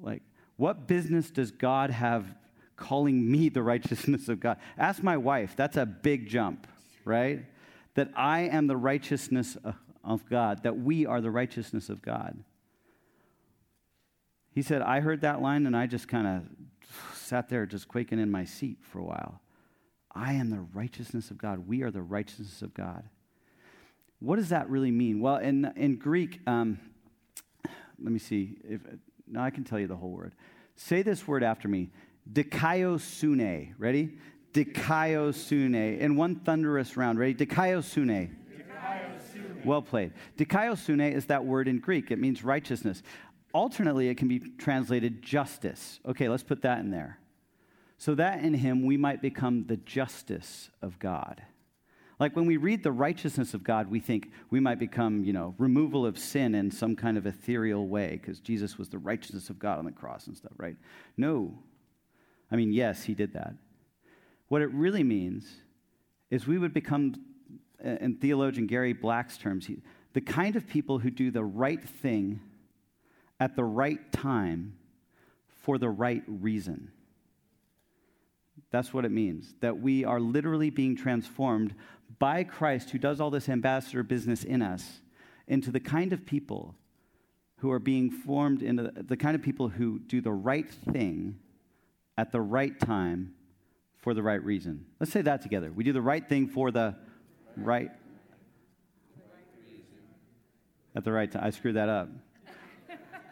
Like, 0.00 0.22
what 0.56 0.86
business 0.86 1.30
does 1.30 1.50
God 1.50 1.90
have 1.90 2.34
calling 2.76 3.30
me 3.30 3.48
the 3.48 3.62
righteousness 3.62 4.28
of 4.28 4.40
God? 4.40 4.58
Ask 4.78 5.02
my 5.02 5.16
wife. 5.16 5.54
That's 5.56 5.76
a 5.76 5.86
big 5.86 6.28
jump, 6.28 6.66
right? 7.04 7.44
That 7.94 8.10
I 8.14 8.42
am 8.42 8.66
the 8.66 8.76
righteousness 8.76 9.56
of 10.04 10.28
God, 10.28 10.62
that 10.62 10.78
we 10.78 11.06
are 11.06 11.20
the 11.20 11.30
righteousness 11.30 11.88
of 11.88 12.02
God. 12.02 12.38
He 14.52 14.62
said, 14.62 14.80
I 14.80 15.00
heard 15.00 15.20
that 15.20 15.42
line 15.42 15.66
and 15.66 15.76
I 15.76 15.86
just 15.86 16.08
kind 16.08 16.26
of 16.26 16.42
sat 17.14 17.48
there 17.48 17.66
just 17.66 17.88
quaking 17.88 18.18
in 18.18 18.30
my 18.30 18.44
seat 18.44 18.78
for 18.80 19.00
a 19.00 19.04
while. 19.04 19.40
I 20.14 20.32
am 20.32 20.48
the 20.48 20.64
righteousness 20.72 21.30
of 21.30 21.36
God. 21.36 21.66
We 21.68 21.82
are 21.82 21.90
the 21.90 22.00
righteousness 22.00 22.62
of 22.62 22.72
God. 22.72 23.04
What 24.18 24.36
does 24.36 24.48
that 24.48 24.70
really 24.70 24.90
mean? 24.90 25.20
Well, 25.20 25.36
in, 25.36 25.70
in 25.76 25.96
Greek, 25.96 26.40
um, 26.46 26.78
let 28.02 28.12
me 28.12 28.18
see. 28.18 28.56
If, 28.64 28.80
now 29.26 29.44
I 29.44 29.50
can 29.50 29.64
tell 29.64 29.78
you 29.78 29.86
the 29.86 29.96
whole 29.96 30.12
word. 30.12 30.34
Say 30.74 31.02
this 31.02 31.26
word 31.28 31.42
after 31.42 31.68
me 31.68 31.90
Dikaiosune. 32.32 33.74
Ready? 33.78 34.18
Dikaiosune. 34.52 35.98
In 35.98 36.16
one 36.16 36.36
thunderous 36.36 36.96
round. 36.96 37.18
Ready? 37.18 37.34
Dikaiosune. 37.34 38.34
Well 39.64 39.82
played. 39.82 40.12
Dikaiosune 40.38 41.12
is 41.12 41.26
that 41.26 41.44
word 41.44 41.66
in 41.66 41.80
Greek. 41.80 42.10
It 42.10 42.18
means 42.18 42.44
righteousness. 42.44 43.02
Alternately, 43.52 44.08
it 44.08 44.16
can 44.16 44.28
be 44.28 44.38
translated 44.38 45.22
justice. 45.22 45.98
Okay, 46.06 46.28
let's 46.28 46.42
put 46.42 46.62
that 46.62 46.78
in 46.78 46.90
there. 46.90 47.18
So 47.98 48.14
that 48.14 48.44
in 48.44 48.54
him 48.54 48.84
we 48.84 48.96
might 48.96 49.22
become 49.22 49.64
the 49.66 49.78
justice 49.78 50.70
of 50.82 50.98
God. 50.98 51.42
Like 52.18 52.34
when 52.34 52.46
we 52.46 52.56
read 52.56 52.82
the 52.82 52.92
righteousness 52.92 53.54
of 53.54 53.62
God, 53.62 53.90
we 53.90 54.00
think 54.00 54.30
we 54.50 54.60
might 54.60 54.78
become, 54.78 55.24
you 55.24 55.32
know, 55.32 55.54
removal 55.58 56.06
of 56.06 56.18
sin 56.18 56.54
in 56.54 56.70
some 56.70 56.96
kind 56.96 57.18
of 57.18 57.26
ethereal 57.26 57.88
way 57.88 58.18
because 58.20 58.40
Jesus 58.40 58.78
was 58.78 58.88
the 58.88 58.98
righteousness 58.98 59.50
of 59.50 59.58
God 59.58 59.78
on 59.78 59.84
the 59.84 59.92
cross 59.92 60.26
and 60.26 60.36
stuff, 60.36 60.52
right? 60.56 60.76
No. 61.16 61.58
I 62.50 62.56
mean, 62.56 62.72
yes, 62.72 63.04
he 63.04 63.14
did 63.14 63.32
that. 63.34 63.54
What 64.48 64.62
it 64.62 64.70
really 64.72 65.02
means 65.02 65.46
is 66.30 66.46
we 66.46 66.58
would 66.58 66.72
become, 66.72 67.14
uh, 67.84 67.90
in 68.00 68.16
theologian 68.16 68.66
Gary 68.66 68.92
Black's 68.92 69.36
terms, 69.36 69.68
the 70.12 70.20
kind 70.20 70.56
of 70.56 70.66
people 70.66 70.98
who 70.98 71.10
do 71.10 71.30
the 71.30 71.44
right 71.44 71.82
thing 71.82 72.40
at 73.38 73.56
the 73.56 73.64
right 73.64 74.12
time 74.12 74.76
for 75.48 75.78
the 75.78 75.88
right 75.88 76.22
reason. 76.26 76.90
That's 78.70 78.94
what 78.94 79.04
it 79.04 79.10
means. 79.10 79.54
That 79.60 79.80
we 79.80 80.04
are 80.04 80.20
literally 80.20 80.70
being 80.70 80.96
transformed 80.96 81.74
by 82.18 82.44
Christ, 82.44 82.90
who 82.90 82.98
does 82.98 83.20
all 83.20 83.30
this 83.30 83.48
ambassador 83.48 84.02
business 84.02 84.44
in 84.44 84.62
us, 84.62 85.00
into 85.48 85.70
the 85.70 85.80
kind 85.80 86.12
of 86.12 86.24
people 86.24 86.74
who 87.58 87.70
are 87.70 87.78
being 87.78 88.10
formed 88.10 88.62
into 88.62 88.90
the 88.94 89.16
kind 89.16 89.34
of 89.34 89.42
people 89.42 89.68
who 89.68 89.98
do 89.98 90.20
the 90.20 90.32
right 90.32 90.70
thing 90.70 91.38
at 92.16 92.32
the 92.32 92.40
right 92.40 92.78
time 92.80 93.34
for 93.98 94.14
the 94.14 94.22
right 94.22 94.42
reason. 94.42 94.86
Let's 95.00 95.12
say 95.12 95.22
that 95.22 95.42
together. 95.42 95.72
We 95.72 95.84
do 95.84 95.92
the 95.92 96.00
right 96.00 96.26
thing 96.26 96.48
for 96.48 96.70
the 96.70 96.94
right 97.56 97.90
at 100.94 101.04
the 101.04 101.12
right 101.12 101.30
time. 101.30 101.44
I 101.44 101.50
screwed 101.50 101.76
that 101.76 101.88
up. 101.88 102.08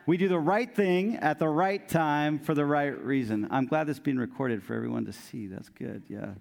We 0.06 0.18
do 0.18 0.28
the 0.28 0.38
right 0.38 0.72
thing 0.74 1.16
at 1.16 1.38
the 1.38 1.48
right 1.48 1.88
time 1.88 2.38
for 2.38 2.54
the 2.54 2.66
right 2.66 2.98
reason. 3.02 3.48
I'm 3.50 3.66
glad 3.66 3.86
this 3.86 3.96
is 3.96 4.00
being 4.00 4.18
recorded 4.18 4.62
for 4.62 4.74
everyone 4.74 5.06
to 5.06 5.12
see. 5.14 5.46
That's 5.46 5.70
good. 5.70 6.02
Yeah. 6.08 6.34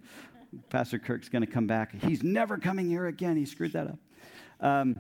Pastor 0.70 1.00
Kirk's 1.00 1.30
going 1.30 1.46
to 1.46 1.52
come 1.52 1.66
back. 1.66 1.96
He's 2.04 2.24
never 2.24 2.58
coming 2.58 2.90
here 2.90 3.06
again. 3.06 3.38
He 3.38 3.46
screwed 3.46 3.72
that 3.74 3.88
up. 3.88 4.00
Um, 4.60 4.98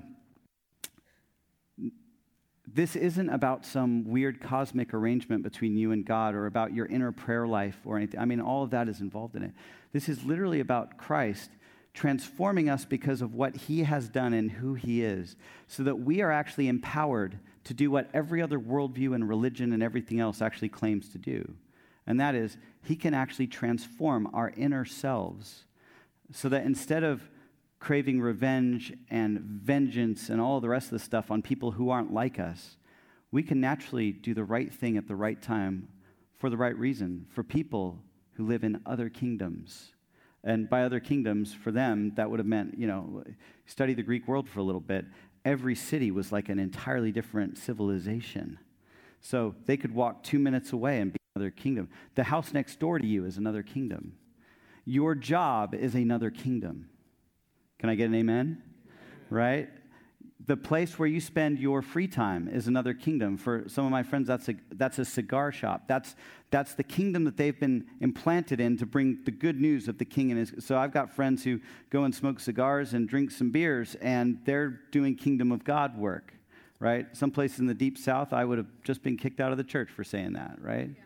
this 2.73 2.95
isn't 2.95 3.29
about 3.29 3.65
some 3.65 4.03
weird 4.05 4.41
cosmic 4.41 4.93
arrangement 4.93 5.43
between 5.43 5.77
you 5.77 5.91
and 5.91 6.05
God 6.05 6.33
or 6.33 6.47
about 6.47 6.73
your 6.73 6.87
inner 6.87 7.11
prayer 7.11 7.45
life 7.47 7.77
or 7.85 7.97
anything. 7.97 8.19
I 8.19 8.25
mean, 8.25 8.41
all 8.41 8.63
of 8.63 8.71
that 8.71 8.89
is 8.89 8.99
involved 8.99 9.35
in 9.35 9.43
it. 9.43 9.51
This 9.91 10.09
is 10.09 10.23
literally 10.23 10.59
about 10.59 10.97
Christ 10.97 11.51
transforming 11.93 12.69
us 12.69 12.85
because 12.85 13.21
of 13.21 13.35
what 13.35 13.55
he 13.55 13.83
has 13.83 14.09
done 14.09 14.33
and 14.33 14.49
who 14.49 14.73
he 14.73 15.03
is, 15.03 15.35
so 15.67 15.83
that 15.83 15.99
we 15.99 16.21
are 16.21 16.31
actually 16.31 16.67
empowered 16.67 17.37
to 17.65 17.73
do 17.73 17.91
what 17.91 18.09
every 18.13 18.41
other 18.41 18.59
worldview 18.59 19.13
and 19.13 19.29
religion 19.29 19.71
and 19.71 19.83
everything 19.83 20.19
else 20.19 20.41
actually 20.41 20.69
claims 20.69 21.09
to 21.09 21.19
do. 21.19 21.53
And 22.07 22.19
that 22.19 22.33
is, 22.33 22.57
he 22.83 22.95
can 22.95 23.13
actually 23.13 23.47
transform 23.47 24.27
our 24.33 24.51
inner 24.57 24.85
selves 24.85 25.65
so 26.31 26.49
that 26.49 26.65
instead 26.65 27.03
of 27.03 27.29
craving 27.83 28.21
revenge 28.21 28.93
and 29.09 29.39
vengeance 29.41 30.29
and 30.29 30.39
all 30.39 30.61
the 30.61 30.69
rest 30.69 30.85
of 30.85 30.91
the 30.91 30.99
stuff 30.99 31.29
on 31.29 31.41
people 31.41 31.71
who 31.71 31.89
aren't 31.89 32.13
like 32.13 32.39
us, 32.39 32.77
we 33.29 33.43
can 33.43 33.59
naturally 33.59 34.09
do 34.13 34.33
the 34.33 34.43
right 34.43 34.73
thing 34.73 34.95
at 34.95 35.05
the 35.05 35.15
right 35.15 35.41
time 35.41 35.89
for 36.37 36.49
the 36.49 36.55
right 36.55 36.77
reason 36.77 37.25
for 37.29 37.43
people 37.43 37.99
who 38.35 38.47
live 38.47 38.63
in 38.63 38.81
other 38.85 39.09
kingdoms. 39.09 39.91
And 40.45 40.69
by 40.69 40.83
other 40.83 41.01
kingdoms, 41.01 41.53
for 41.53 41.73
them, 41.73 42.13
that 42.15 42.29
would 42.29 42.39
have 42.39 42.47
meant, 42.47 42.77
you 42.77 42.87
know, 42.87 43.21
study 43.65 43.93
the 43.93 44.01
Greek 44.01 44.29
world 44.29 44.47
for 44.47 44.61
a 44.61 44.63
little 44.63 44.81
bit. 44.81 45.05
Every 45.43 45.75
city 45.75 46.09
was 46.09 46.31
like 46.31 46.47
an 46.47 46.59
entirely 46.59 47.11
different 47.11 47.57
civilization. 47.57 48.59
So 49.19 49.55
they 49.65 49.75
could 49.75 49.93
walk 49.93 50.23
two 50.23 50.39
minutes 50.39 50.71
away 50.71 51.01
and 51.01 51.11
be 51.11 51.19
another 51.35 51.51
kingdom. 51.51 51.89
The 52.15 52.23
house 52.23 52.53
next 52.53 52.79
door 52.79 52.97
to 52.97 53.05
you 53.05 53.25
is 53.25 53.37
another 53.37 53.61
kingdom. 53.61 54.13
Your 54.85 55.15
job 55.15 55.75
is 55.75 55.95
another 55.95 56.29
kingdom. 56.29 56.87
Can 57.83 57.89
I 57.89 57.95
get 57.95 58.05
an 58.05 58.15
amen? 58.15 58.63
Right? 59.29 59.67
The 60.45 60.55
place 60.55 60.97
where 60.97 61.05
you 61.05 61.19
spend 61.19 61.59
your 61.59 61.81
free 61.81 62.07
time 62.07 62.47
is 62.47 62.67
another 62.67 62.93
kingdom. 62.93 63.35
For 63.35 63.65
some 63.67 63.83
of 63.83 63.91
my 63.91 64.03
friends, 64.03 64.25
that's 64.25 64.47
a, 64.47 64.53
that's 64.71 64.99
a 64.99 65.03
cigar 65.03 65.51
shop. 65.51 65.83
That's, 65.85 66.15
that's 66.49 66.75
the 66.75 66.83
kingdom 66.85 67.25
that 67.25 67.35
they've 67.35 67.59
been 67.59 67.85
implanted 67.99 68.61
in 68.61 68.77
to 68.77 68.85
bring 68.85 69.17
the 69.25 69.31
good 69.31 69.59
news 69.59 69.89
of 69.89 69.97
the 69.97 70.05
king 70.05 70.31
and 70.31 70.39
his. 70.39 70.65
So 70.65 70.77
I've 70.77 70.93
got 70.93 71.13
friends 71.13 71.43
who 71.43 71.59
go 71.89 72.05
and 72.05 72.15
smoke 72.15 72.39
cigars 72.39 72.93
and 72.93 73.05
drink 73.05 73.31
some 73.31 73.51
beers, 73.51 73.95
and 73.95 74.39
they're 74.45 74.79
doing 74.91 75.17
kingdom 75.17 75.51
of 75.51 75.65
God 75.65 75.97
work, 75.97 76.33
right? 76.79 77.07
Some 77.11 77.31
place 77.31 77.59
in 77.59 77.65
the 77.65 77.73
deep 77.73 77.97
south, 77.97 78.31
I 78.31 78.45
would 78.45 78.59
have 78.59 78.67
just 78.85 79.03
been 79.03 79.17
kicked 79.17 79.41
out 79.41 79.51
of 79.51 79.57
the 79.57 79.63
church 79.65 79.89
for 79.89 80.05
saying 80.05 80.31
that, 80.33 80.55
right? 80.61 80.87
Yeah. 80.87 81.03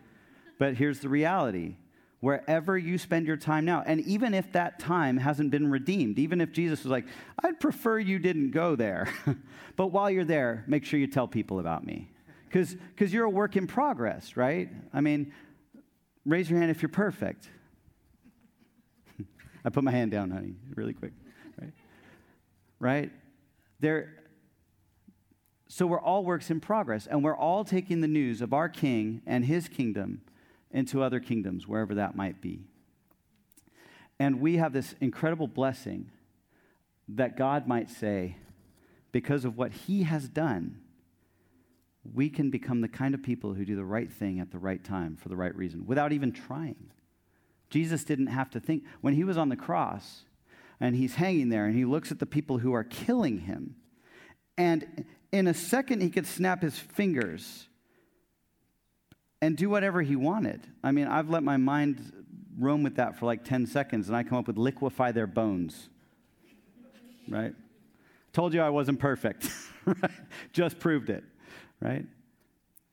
But 0.60 0.74
here's 0.74 1.00
the 1.00 1.08
reality 1.08 1.74
wherever 2.20 2.76
you 2.76 2.98
spend 2.98 3.26
your 3.26 3.36
time 3.36 3.64
now. 3.64 3.82
And 3.86 4.00
even 4.00 4.34
if 4.34 4.52
that 4.52 4.78
time 4.78 5.18
hasn't 5.18 5.50
been 5.50 5.70
redeemed, 5.70 6.18
even 6.18 6.40
if 6.40 6.52
Jesus 6.52 6.82
was 6.82 6.90
like, 6.90 7.06
I'd 7.42 7.60
prefer 7.60 7.98
you 7.98 8.18
didn't 8.18 8.50
go 8.50 8.74
there, 8.74 9.08
but 9.76 9.88
while 9.88 10.10
you're 10.10 10.24
there, 10.24 10.64
make 10.66 10.84
sure 10.84 10.98
you 10.98 11.06
tell 11.06 11.28
people 11.28 11.60
about 11.60 11.86
me. 11.86 12.10
Because 12.48 13.12
you're 13.12 13.26
a 13.26 13.30
work 13.30 13.56
in 13.56 13.66
progress, 13.66 14.36
right? 14.36 14.68
I 14.92 15.00
mean, 15.00 15.32
raise 16.24 16.50
your 16.50 16.58
hand 16.58 16.70
if 16.70 16.82
you're 16.82 16.88
perfect. 16.88 17.48
I 19.64 19.70
put 19.70 19.84
my 19.84 19.92
hand 19.92 20.10
down, 20.10 20.30
honey, 20.30 20.54
really 20.74 20.94
quick, 20.94 21.12
right? 21.60 21.72
Right? 22.80 23.12
There, 23.80 24.14
so 25.68 25.86
we're 25.86 26.00
all 26.00 26.24
works 26.24 26.50
in 26.50 26.58
progress, 26.58 27.06
and 27.06 27.22
we're 27.22 27.36
all 27.36 27.64
taking 27.64 28.00
the 28.00 28.08
news 28.08 28.40
of 28.40 28.52
our 28.52 28.68
king 28.68 29.22
and 29.26 29.44
his 29.44 29.68
kingdom 29.68 30.22
into 30.70 31.02
other 31.02 31.20
kingdoms, 31.20 31.66
wherever 31.66 31.94
that 31.94 32.16
might 32.16 32.40
be. 32.40 32.60
And 34.18 34.40
we 34.40 34.56
have 34.56 34.72
this 34.72 34.94
incredible 35.00 35.46
blessing 35.46 36.10
that 37.08 37.36
God 37.36 37.66
might 37.66 37.88
say, 37.88 38.36
because 39.12 39.44
of 39.44 39.56
what 39.56 39.72
he 39.72 40.02
has 40.02 40.28
done, 40.28 40.80
we 42.14 42.28
can 42.28 42.50
become 42.50 42.80
the 42.80 42.88
kind 42.88 43.14
of 43.14 43.22
people 43.22 43.54
who 43.54 43.64
do 43.64 43.76
the 43.76 43.84
right 43.84 44.12
thing 44.12 44.40
at 44.40 44.50
the 44.50 44.58
right 44.58 44.82
time 44.82 45.16
for 45.16 45.28
the 45.28 45.36
right 45.36 45.54
reason 45.54 45.86
without 45.86 46.12
even 46.12 46.32
trying. 46.32 46.90
Jesus 47.70 48.04
didn't 48.04 48.28
have 48.28 48.50
to 48.50 48.60
think. 48.60 48.84
When 49.00 49.14
he 49.14 49.24
was 49.24 49.36
on 49.36 49.48
the 49.48 49.56
cross 49.56 50.24
and 50.80 50.96
he's 50.96 51.14
hanging 51.14 51.48
there 51.48 51.66
and 51.66 51.76
he 51.76 51.84
looks 51.84 52.10
at 52.10 52.18
the 52.18 52.26
people 52.26 52.58
who 52.58 52.72
are 52.72 52.84
killing 52.84 53.40
him, 53.40 53.76
and 54.56 55.04
in 55.32 55.46
a 55.46 55.54
second 55.54 56.00
he 56.00 56.10
could 56.10 56.26
snap 56.26 56.62
his 56.62 56.78
fingers 56.78 57.67
and 59.40 59.56
do 59.56 59.70
whatever 59.70 60.02
he 60.02 60.16
wanted. 60.16 60.66
I 60.82 60.92
mean, 60.92 61.06
I've 61.06 61.30
let 61.30 61.42
my 61.42 61.56
mind 61.56 62.12
roam 62.58 62.82
with 62.82 62.96
that 62.96 63.18
for 63.18 63.26
like 63.26 63.44
10 63.44 63.66
seconds 63.66 64.08
and 64.08 64.16
I 64.16 64.22
come 64.22 64.38
up 64.38 64.46
with 64.46 64.58
liquefy 64.58 65.12
their 65.12 65.26
bones. 65.26 65.88
Right? 67.28 67.54
Told 68.32 68.54
you 68.54 68.60
I 68.60 68.70
wasn't 68.70 68.98
perfect. 68.98 69.50
right? 69.84 70.10
Just 70.52 70.78
proved 70.78 71.10
it. 71.10 71.24
Right? 71.80 72.04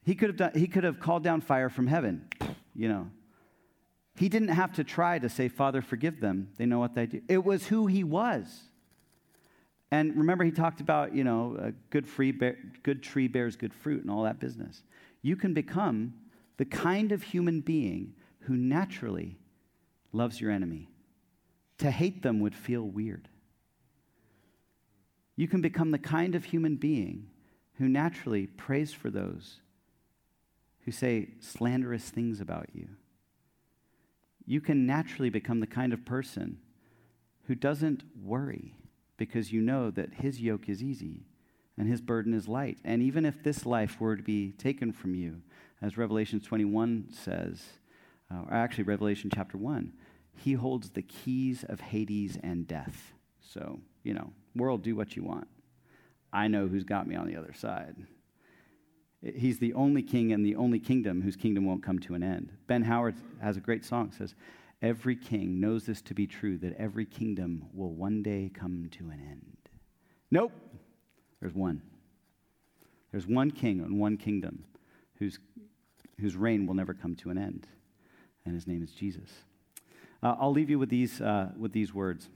He 0.03 0.13
could 0.13 0.29
have 0.29 0.37
done, 0.37 0.51
he 0.53 0.67
could 0.67 0.83
have 0.83 0.99
called 0.99 1.23
down 1.23 1.41
fire 1.41 1.69
from 1.69 1.87
heaven, 1.87 2.27
you 2.75 2.87
know. 2.87 3.09
He 4.17 4.29
didn't 4.29 4.49
have 4.49 4.73
to 4.73 4.83
try 4.83 5.19
to 5.19 5.27
say, 5.27 5.49
Father, 5.49 5.81
forgive 5.81 6.21
them. 6.21 6.49
They 6.57 6.65
know 6.65 6.79
what 6.79 6.95
they 6.95 7.05
do. 7.05 7.21
It 7.27 7.43
was 7.43 7.67
who 7.67 7.87
he 7.87 8.03
was. 8.03 8.63
And 9.91 10.15
remember, 10.15 10.43
he 10.43 10.51
talked 10.51 10.79
about, 10.79 11.13
you 11.13 11.23
know, 11.23 11.57
a 11.59 11.71
good, 11.89 12.07
free 12.07 12.31
bear, 12.31 12.57
good 12.83 13.03
tree 13.03 13.27
bears 13.27 13.55
good 13.55 13.73
fruit 13.73 14.01
and 14.01 14.11
all 14.11 14.23
that 14.23 14.39
business. 14.39 14.83
You 15.21 15.35
can 15.35 15.53
become 15.53 16.13
the 16.57 16.65
kind 16.65 17.11
of 17.11 17.23
human 17.23 17.61
being 17.61 18.13
who 18.41 18.55
naturally 18.55 19.37
loves 20.11 20.39
your 20.39 20.51
enemy. 20.51 20.89
To 21.79 21.91
hate 21.91 22.23
them 22.23 22.39
would 22.39 22.55
feel 22.55 22.83
weird. 22.83 23.27
You 25.35 25.47
can 25.47 25.61
become 25.61 25.91
the 25.91 25.99
kind 25.99 26.35
of 26.35 26.45
human 26.45 26.77
being 26.77 27.27
who 27.77 27.89
naturally 27.89 28.47
prays 28.47 28.93
for 28.93 29.09
those 29.09 29.59
who 30.85 30.91
say 30.91 31.29
slanderous 31.41 32.09
things 32.09 32.39
about 32.39 32.69
you. 32.73 32.87
You 34.45 34.61
can 34.61 34.85
naturally 34.85 35.29
become 35.29 35.59
the 35.59 35.67
kind 35.67 35.91
of 35.91 36.05
person 36.05 36.59
who 37.47 37.55
doesn't 37.55 38.03
worry 38.23 38.75
because 39.17 39.51
you 39.51 39.61
know 39.61 39.91
that 39.91 40.13
his 40.13 40.39
yoke 40.39 40.69
is 40.69 40.83
easy 40.83 41.25
and 41.77 41.89
his 41.89 42.01
burden 42.01 42.33
is 42.33 42.47
light. 42.47 42.77
And 42.85 43.01
even 43.01 43.25
if 43.25 43.43
this 43.43 43.65
life 43.65 43.99
were 43.99 44.15
to 44.15 44.23
be 44.23 44.51
taken 44.51 44.93
from 44.93 45.15
you, 45.15 45.41
as 45.85 45.97
Revelation 45.97 46.39
21 46.39 47.09
says, 47.11 47.63
uh, 48.31 48.41
or 48.49 48.53
actually 48.53 48.85
Revelation 48.85 49.29
chapter 49.31 49.55
1, 49.55 49.93
he 50.35 50.53
holds 50.53 50.89
the 50.89 51.03
keys 51.03 51.63
of 51.69 51.79
Hades 51.79 52.39
and 52.41 52.67
death. 52.67 53.13
So, 53.39 53.79
you 54.03 54.15
know, 54.15 54.33
world, 54.55 54.81
do 54.81 54.95
what 54.95 55.15
you 55.15 55.23
want. 55.23 55.47
I 56.33 56.47
know 56.47 56.67
who's 56.67 56.83
got 56.83 57.07
me 57.07 57.15
on 57.15 57.27
the 57.27 57.35
other 57.35 57.53
side. 57.53 57.95
He's 59.21 59.59
the 59.59 59.73
only 59.73 60.01
king 60.01 60.33
and 60.33 60.43
the 60.43 60.55
only 60.55 60.79
kingdom 60.79 61.21
whose 61.21 61.35
kingdom 61.35 61.65
won't 61.67 61.83
come 61.83 61.99
to 61.99 62.15
an 62.15 62.23
end. 62.23 62.51
Ben 62.65 62.81
Howard 62.81 63.15
has 63.39 63.55
a 63.55 63.61
great 63.61 63.85
song 63.85 64.11
says, 64.11 64.33
Every 64.81 65.15
king 65.15 65.59
knows 65.59 65.85
this 65.85 66.01
to 66.03 66.15
be 66.15 66.25
true, 66.25 66.57
that 66.57 66.75
every 66.77 67.05
kingdom 67.05 67.65
will 67.73 67.93
one 67.93 68.23
day 68.23 68.51
come 68.51 68.89
to 68.93 69.11
an 69.11 69.21
end. 69.21 69.57
Nope. 70.31 70.51
There's 71.39 71.53
one. 71.53 71.83
There's 73.11 73.27
one 73.27 73.51
king 73.51 73.79
and 73.81 73.99
one 73.99 74.17
kingdom 74.17 74.65
whose, 75.19 75.39
whose 76.19 76.35
reign 76.35 76.65
will 76.65 76.73
never 76.73 76.93
come 76.93 77.15
to 77.15 77.29
an 77.29 77.37
end, 77.37 77.67
and 78.45 78.53
his 78.53 78.67
name 78.67 78.83
is 78.83 78.91
Jesus. 78.91 79.29
Uh, 80.23 80.35
I'll 80.39 80.51
leave 80.51 80.69
you 80.69 80.79
with 80.79 80.89
these, 80.89 81.21
uh, 81.21 81.49
with 81.57 81.71
these 81.71 81.93
words. 81.93 82.29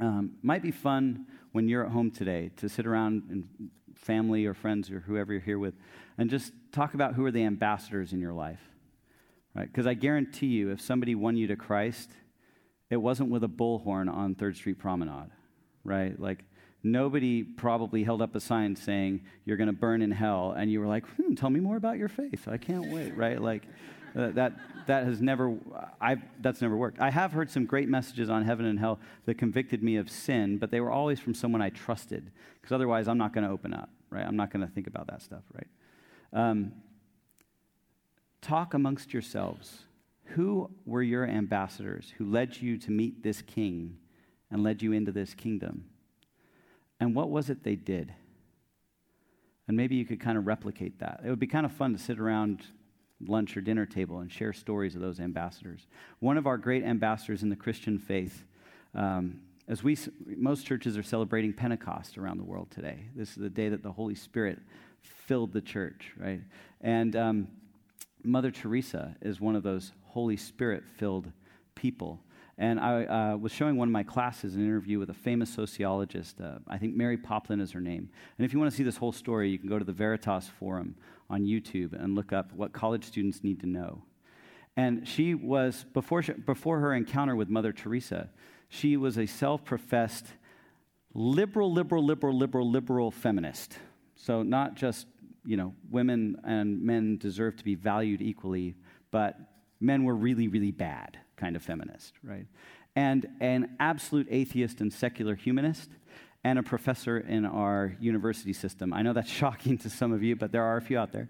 Um, 0.00 0.36
might 0.42 0.62
be 0.62 0.70
fun 0.70 1.26
when 1.52 1.68
you're 1.68 1.84
at 1.84 1.92
home 1.92 2.10
today 2.10 2.50
to 2.56 2.68
sit 2.68 2.86
around 2.86 3.24
and 3.30 3.70
family 3.96 4.46
or 4.46 4.54
friends 4.54 4.90
or 4.90 5.00
whoever 5.00 5.32
you're 5.32 5.42
here 5.42 5.58
with 5.58 5.74
and 6.18 6.30
just 6.30 6.52
talk 6.72 6.94
about 6.94 7.14
who 7.14 7.24
are 7.24 7.30
the 7.30 7.44
ambassadors 7.44 8.12
in 8.12 8.20
your 8.20 8.32
life. 8.32 8.60
Right? 9.54 9.66
Because 9.66 9.86
I 9.86 9.94
guarantee 9.94 10.46
you, 10.46 10.70
if 10.70 10.80
somebody 10.80 11.14
won 11.14 11.36
you 11.36 11.46
to 11.48 11.56
Christ, 11.56 12.10
it 12.90 12.96
wasn't 12.96 13.30
with 13.30 13.42
a 13.42 13.48
bullhorn 13.48 14.12
on 14.12 14.34
Third 14.34 14.56
Street 14.56 14.78
Promenade, 14.78 15.30
right? 15.84 16.18
Like 16.18 16.44
nobody 16.82 17.42
probably 17.42 18.04
held 18.04 18.22
up 18.22 18.34
a 18.34 18.40
sign 18.40 18.76
saying 18.76 19.22
you're 19.44 19.56
going 19.56 19.68
to 19.68 19.72
burn 19.72 20.02
in 20.02 20.10
hell, 20.10 20.54
and 20.56 20.70
you 20.70 20.80
were 20.80 20.86
like, 20.86 21.06
hmm, 21.16 21.34
"Tell 21.34 21.50
me 21.50 21.60
more 21.60 21.76
about 21.76 21.98
your 21.98 22.08
faith. 22.08 22.46
I 22.48 22.56
can't 22.56 22.88
wait." 22.90 23.16
Right? 23.16 23.40
Like 23.40 23.64
uh, 24.16 24.28
that 24.30 24.54
that 24.86 25.04
has 25.04 25.20
never 25.20 25.56
I've, 26.00 26.22
that's 26.40 26.60
never 26.60 26.76
worked. 26.76 27.00
I 27.00 27.10
have 27.10 27.32
heard 27.32 27.50
some 27.50 27.66
great 27.66 27.88
messages 27.88 28.30
on 28.30 28.44
heaven 28.44 28.66
and 28.66 28.78
hell 28.78 28.98
that 29.26 29.36
convicted 29.38 29.82
me 29.82 29.96
of 29.96 30.10
sin, 30.10 30.58
but 30.58 30.70
they 30.70 30.80
were 30.80 30.90
always 30.90 31.20
from 31.20 31.34
someone 31.34 31.60
I 31.60 31.70
trusted, 31.70 32.30
because 32.60 32.72
otherwise 32.72 33.08
I'm 33.08 33.18
not 33.18 33.32
going 33.34 33.44
to 33.44 33.50
open 33.50 33.74
up. 33.74 33.90
Right? 34.10 34.26
I'm 34.26 34.36
not 34.36 34.50
going 34.50 34.66
to 34.66 34.72
think 34.72 34.86
about 34.86 35.06
that 35.08 35.22
stuff. 35.22 35.42
Right? 35.52 35.68
Um, 36.32 36.72
talk 38.40 38.74
amongst 38.74 39.12
yourselves. 39.12 39.80
Who 40.32 40.70
were 40.84 41.02
your 41.02 41.26
ambassadors 41.26 42.12
who 42.18 42.30
led 42.30 42.60
you 42.60 42.76
to 42.78 42.90
meet 42.90 43.22
this 43.22 43.40
king 43.40 43.96
and 44.50 44.62
led 44.62 44.82
you 44.82 44.92
into 44.92 45.10
this 45.10 45.32
kingdom? 45.32 45.86
And 47.00 47.14
what 47.14 47.30
was 47.30 47.50
it 47.50 47.62
they 47.62 47.76
did? 47.76 48.12
And 49.66 49.76
maybe 49.76 49.96
you 49.96 50.04
could 50.04 50.20
kind 50.20 50.38
of 50.38 50.46
replicate 50.46 50.98
that. 51.00 51.20
It 51.24 51.30
would 51.30 51.38
be 51.38 51.46
kind 51.46 51.66
of 51.66 51.72
fun 51.72 51.92
to 51.92 51.98
sit 51.98 52.18
around 52.18 52.62
lunch 53.26 53.56
or 53.56 53.60
dinner 53.60 53.84
table 53.84 54.20
and 54.20 54.30
share 54.30 54.52
stories 54.52 54.94
of 54.94 55.00
those 55.00 55.20
ambassadors. 55.20 55.86
One 56.20 56.36
of 56.36 56.46
our 56.46 56.56
great 56.56 56.84
ambassadors 56.84 57.42
in 57.42 57.50
the 57.50 57.56
Christian 57.56 57.98
faith, 57.98 58.44
um, 58.94 59.40
as 59.66 59.82
we 59.82 59.96
most 60.24 60.64
churches 60.66 60.96
are 60.96 61.02
celebrating 61.02 61.52
Pentecost 61.52 62.16
around 62.16 62.38
the 62.38 62.44
world 62.44 62.70
today. 62.70 63.00
This 63.14 63.30
is 63.30 63.36
the 63.36 63.50
day 63.50 63.68
that 63.68 63.82
the 63.82 63.92
Holy 63.92 64.14
Spirit 64.14 64.58
filled 65.02 65.52
the 65.52 65.60
church, 65.60 66.12
right? 66.16 66.40
And 66.80 67.14
um, 67.14 67.48
Mother 68.22 68.50
Teresa 68.50 69.16
is 69.20 69.40
one 69.40 69.56
of 69.56 69.62
those 69.62 69.92
Holy 70.06 70.36
Spirit 70.36 70.84
filled 70.96 71.30
people. 71.74 72.20
And 72.60 72.80
I 72.80 73.04
uh, 73.04 73.36
was 73.36 73.52
showing 73.52 73.76
one 73.76 73.86
of 73.86 73.92
my 73.92 74.02
classes 74.02 74.56
an 74.56 74.64
interview 74.64 74.98
with 74.98 75.10
a 75.10 75.14
famous 75.14 75.48
sociologist. 75.48 76.40
Uh, 76.40 76.58
I 76.66 76.76
think 76.76 76.96
Mary 76.96 77.16
Poplin 77.16 77.60
is 77.60 77.70
her 77.70 77.80
name. 77.80 78.10
And 78.36 78.44
if 78.44 78.52
you 78.52 78.58
want 78.58 78.68
to 78.72 78.76
see 78.76 78.82
this 78.82 78.96
whole 78.96 79.12
story, 79.12 79.48
you 79.48 79.58
can 79.60 79.68
go 79.68 79.78
to 79.78 79.84
the 79.84 79.92
Veritas 79.92 80.48
Forum 80.58 80.96
on 81.30 81.42
YouTube 81.42 81.92
and 81.92 82.16
look 82.16 82.32
up 82.32 82.52
what 82.52 82.72
college 82.72 83.04
students 83.04 83.44
need 83.44 83.60
to 83.60 83.66
know. 83.66 84.02
And 84.76 85.06
she 85.06 85.34
was, 85.34 85.86
before, 85.94 86.20
she, 86.22 86.32
before 86.32 86.80
her 86.80 86.94
encounter 86.94 87.36
with 87.36 87.48
Mother 87.48 87.72
Teresa, 87.72 88.28
she 88.68 88.96
was 88.96 89.18
a 89.18 89.26
self 89.26 89.64
professed 89.64 90.26
liberal, 91.14 91.72
liberal, 91.72 92.04
liberal, 92.04 92.36
liberal, 92.36 92.68
liberal 92.68 93.10
feminist. 93.12 93.78
So, 94.16 94.42
not 94.42 94.74
just, 94.74 95.06
you 95.44 95.56
know, 95.56 95.74
women 95.90 96.40
and 96.44 96.82
men 96.82 97.18
deserve 97.18 97.56
to 97.56 97.64
be 97.64 97.76
valued 97.76 98.20
equally, 98.20 98.74
but 99.12 99.38
men 99.80 100.02
were 100.02 100.14
really, 100.14 100.48
really 100.48 100.72
bad 100.72 101.18
kind 101.38 101.56
of 101.56 101.62
feminist, 101.62 102.12
right? 102.22 102.46
And 102.94 103.26
an 103.40 103.76
absolute 103.80 104.26
atheist 104.30 104.80
and 104.80 104.92
secular 104.92 105.34
humanist, 105.34 105.90
and 106.44 106.58
a 106.58 106.62
professor 106.62 107.18
in 107.18 107.44
our 107.44 107.96
university 108.00 108.52
system. 108.52 108.92
I 108.92 109.02
know 109.02 109.12
that's 109.12 109.30
shocking 109.42 109.78
to 109.78 109.90
some 109.90 110.12
of 110.12 110.22
you, 110.22 110.36
but 110.36 110.52
there 110.52 110.62
are 110.62 110.76
a 110.76 110.82
few 110.82 110.98
out 110.98 111.12
there. 111.12 111.28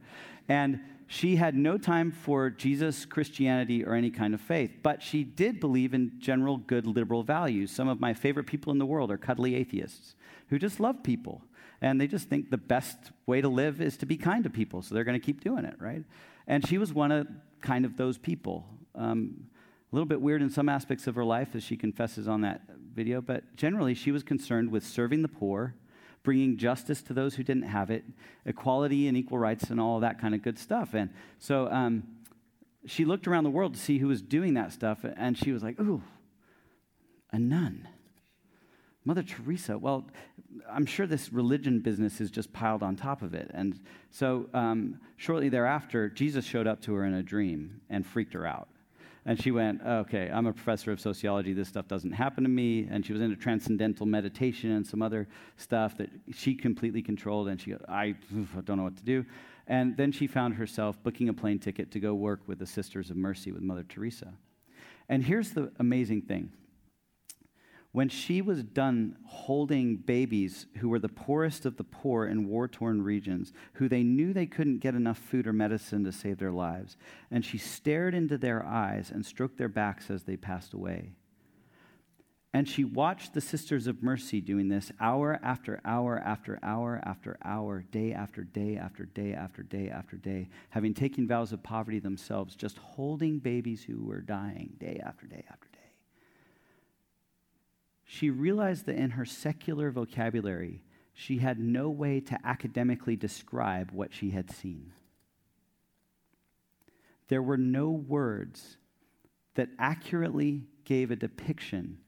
And 0.48 0.80
she 1.06 1.36
had 1.36 1.54
no 1.54 1.78
time 1.78 2.12
for 2.12 2.50
Jesus, 2.50 3.06
Christianity, 3.06 3.82
or 3.82 3.94
any 3.94 4.10
kind 4.10 4.34
of 4.34 4.40
faith, 4.42 4.72
but 4.82 5.02
she 5.02 5.24
did 5.24 5.58
believe 5.58 5.94
in 5.94 6.12
general 6.18 6.58
good 6.58 6.86
liberal 6.86 7.22
values. 7.22 7.70
Some 7.70 7.88
of 7.88 7.98
my 7.98 8.12
favorite 8.12 8.46
people 8.46 8.72
in 8.72 8.78
the 8.78 8.84
world 8.84 9.10
are 9.10 9.16
cuddly 9.16 9.54
atheists 9.54 10.14
who 10.48 10.58
just 10.58 10.80
love 10.80 11.02
people. 11.02 11.42
And 11.80 11.98
they 12.00 12.06
just 12.06 12.28
think 12.28 12.50
the 12.50 12.58
best 12.58 12.98
way 13.26 13.40
to 13.40 13.48
live 13.48 13.80
is 13.80 13.96
to 13.98 14.06
be 14.06 14.16
kind 14.16 14.44
to 14.44 14.50
people, 14.50 14.82
so 14.82 14.94
they're 14.94 15.04
going 15.04 15.18
to 15.18 15.24
keep 15.24 15.42
doing 15.42 15.64
it, 15.64 15.76
right? 15.78 16.04
And 16.46 16.66
she 16.66 16.76
was 16.76 16.92
one 16.92 17.12
of 17.12 17.26
kind 17.62 17.84
of 17.84 17.96
those 17.96 18.18
people. 18.18 18.66
Um, 18.94 19.44
a 19.90 19.94
little 19.94 20.06
bit 20.06 20.20
weird 20.20 20.42
in 20.42 20.50
some 20.50 20.68
aspects 20.68 21.06
of 21.06 21.14
her 21.14 21.24
life, 21.24 21.54
as 21.54 21.62
she 21.62 21.76
confesses 21.76 22.28
on 22.28 22.42
that 22.42 22.62
video, 22.94 23.20
but 23.20 23.56
generally 23.56 23.94
she 23.94 24.12
was 24.12 24.22
concerned 24.22 24.70
with 24.70 24.84
serving 24.84 25.22
the 25.22 25.28
poor, 25.28 25.74
bringing 26.22 26.58
justice 26.58 27.00
to 27.00 27.14
those 27.14 27.36
who 27.36 27.42
didn't 27.42 27.62
have 27.62 27.90
it, 27.90 28.04
equality 28.44 29.08
and 29.08 29.16
equal 29.16 29.38
rights, 29.38 29.70
and 29.70 29.80
all 29.80 30.00
that 30.00 30.20
kind 30.20 30.34
of 30.34 30.42
good 30.42 30.58
stuff. 30.58 30.92
And 30.92 31.10
so 31.38 31.70
um, 31.70 32.02
she 32.84 33.06
looked 33.06 33.26
around 33.26 33.44
the 33.44 33.50
world 33.50 33.74
to 33.74 33.80
see 33.80 33.98
who 33.98 34.08
was 34.08 34.20
doing 34.20 34.54
that 34.54 34.72
stuff, 34.72 35.04
and 35.16 35.38
she 35.38 35.52
was 35.52 35.62
like, 35.62 35.80
ooh, 35.80 36.02
a 37.32 37.38
nun. 37.38 37.88
Mother 39.06 39.22
Teresa, 39.22 39.78
well, 39.78 40.06
I'm 40.70 40.84
sure 40.84 41.06
this 41.06 41.32
religion 41.32 41.80
business 41.80 42.20
is 42.20 42.30
just 42.30 42.52
piled 42.52 42.82
on 42.82 42.94
top 42.94 43.22
of 43.22 43.32
it. 43.32 43.50
And 43.54 43.80
so 44.10 44.50
um, 44.52 45.00
shortly 45.16 45.48
thereafter, 45.48 46.10
Jesus 46.10 46.44
showed 46.44 46.66
up 46.66 46.82
to 46.82 46.94
her 46.94 47.04
in 47.06 47.14
a 47.14 47.22
dream 47.22 47.80
and 47.88 48.06
freaked 48.06 48.34
her 48.34 48.46
out. 48.46 48.68
And 49.26 49.40
she 49.42 49.50
went, 49.50 49.82
okay, 49.82 50.30
I'm 50.32 50.46
a 50.46 50.52
professor 50.52 50.90
of 50.92 51.00
sociology. 51.00 51.52
This 51.52 51.68
stuff 51.68 51.86
doesn't 51.88 52.12
happen 52.12 52.44
to 52.44 52.50
me. 52.50 52.88
And 52.90 53.04
she 53.04 53.12
was 53.12 53.20
into 53.20 53.36
transcendental 53.36 54.06
meditation 54.06 54.70
and 54.70 54.86
some 54.86 55.02
other 55.02 55.28
stuff 55.56 55.96
that 55.98 56.08
she 56.32 56.54
completely 56.54 57.02
controlled. 57.02 57.48
And 57.48 57.60
she, 57.60 57.74
I 57.88 58.14
don't 58.64 58.78
know 58.78 58.84
what 58.84 58.96
to 58.96 59.04
do. 59.04 59.24
And 59.66 59.96
then 59.96 60.12
she 60.12 60.26
found 60.26 60.54
herself 60.54 61.02
booking 61.02 61.28
a 61.28 61.34
plane 61.34 61.58
ticket 61.58 61.90
to 61.92 62.00
go 62.00 62.14
work 62.14 62.40
with 62.46 62.58
the 62.58 62.66
Sisters 62.66 63.10
of 63.10 63.16
Mercy 63.16 63.52
with 63.52 63.62
Mother 63.62 63.84
Teresa. 63.86 64.32
And 65.08 65.22
here's 65.22 65.50
the 65.50 65.72
amazing 65.78 66.22
thing 66.22 66.50
When 67.92 68.10
she 68.10 68.42
was 68.42 68.62
done 68.62 69.16
holding 69.24 69.96
babies 69.96 70.66
who 70.78 70.90
were 70.90 70.98
the 70.98 71.08
poorest 71.08 71.64
of 71.64 71.76
the 71.78 71.84
poor 71.84 72.26
in 72.26 72.46
war 72.46 72.68
torn 72.68 73.02
regions, 73.02 73.52
who 73.74 73.88
they 73.88 74.02
knew 74.02 74.32
they 74.32 74.46
couldn't 74.46 74.78
get 74.78 74.94
enough 74.94 75.18
food 75.18 75.46
or 75.46 75.54
medicine 75.54 76.04
to 76.04 76.12
save 76.12 76.38
their 76.38 76.52
lives, 76.52 76.96
and 77.30 77.44
she 77.44 77.56
stared 77.56 78.14
into 78.14 78.36
their 78.36 78.64
eyes 78.64 79.10
and 79.10 79.24
stroked 79.24 79.56
their 79.56 79.70
backs 79.70 80.10
as 80.10 80.24
they 80.24 80.36
passed 80.36 80.74
away. 80.74 81.12
And 82.52 82.68
she 82.68 82.84
watched 82.84 83.34
the 83.34 83.40
Sisters 83.40 83.86
of 83.86 84.02
Mercy 84.02 84.40
doing 84.40 84.68
this 84.68 84.90
hour 85.00 85.38
after 85.42 85.80
hour 85.84 86.18
after 86.18 86.58
hour 86.62 87.00
after 87.04 87.38
hour, 87.42 87.84
day 87.90 88.12
after 88.12 88.42
day 88.42 88.76
after 88.76 89.04
day 89.04 89.32
after 89.32 89.62
day 89.62 89.88
after 89.88 90.16
day, 90.16 90.48
having 90.70 90.94
taken 90.94 91.28
vows 91.28 91.52
of 91.52 91.62
poverty 91.62 91.98
themselves, 91.98 92.56
just 92.56 92.78
holding 92.78 93.38
babies 93.38 93.84
who 93.84 94.02
were 94.02 94.20
dying 94.20 94.74
day 94.78 95.00
after 95.04 95.26
day 95.26 95.44
after 95.50 95.67
day 95.67 95.67
she 98.10 98.30
realized 98.30 98.86
that 98.86 98.96
in 98.96 99.10
her 99.10 99.26
secular 99.26 99.90
vocabulary, 99.90 100.82
she 101.12 101.36
had 101.38 101.60
no 101.60 101.90
way 101.90 102.20
to 102.20 102.38
academically 102.42 103.16
describe 103.16 103.90
what 103.92 104.14
she 104.14 104.30
had 104.30 104.50
seen. 104.50 104.92
There 107.28 107.42
were 107.42 107.58
no 107.58 107.90
words 107.90 108.78
that 109.56 109.68
accurately 109.78 110.62
gave 110.86 111.10
a 111.10 111.16
depiction 111.16 111.98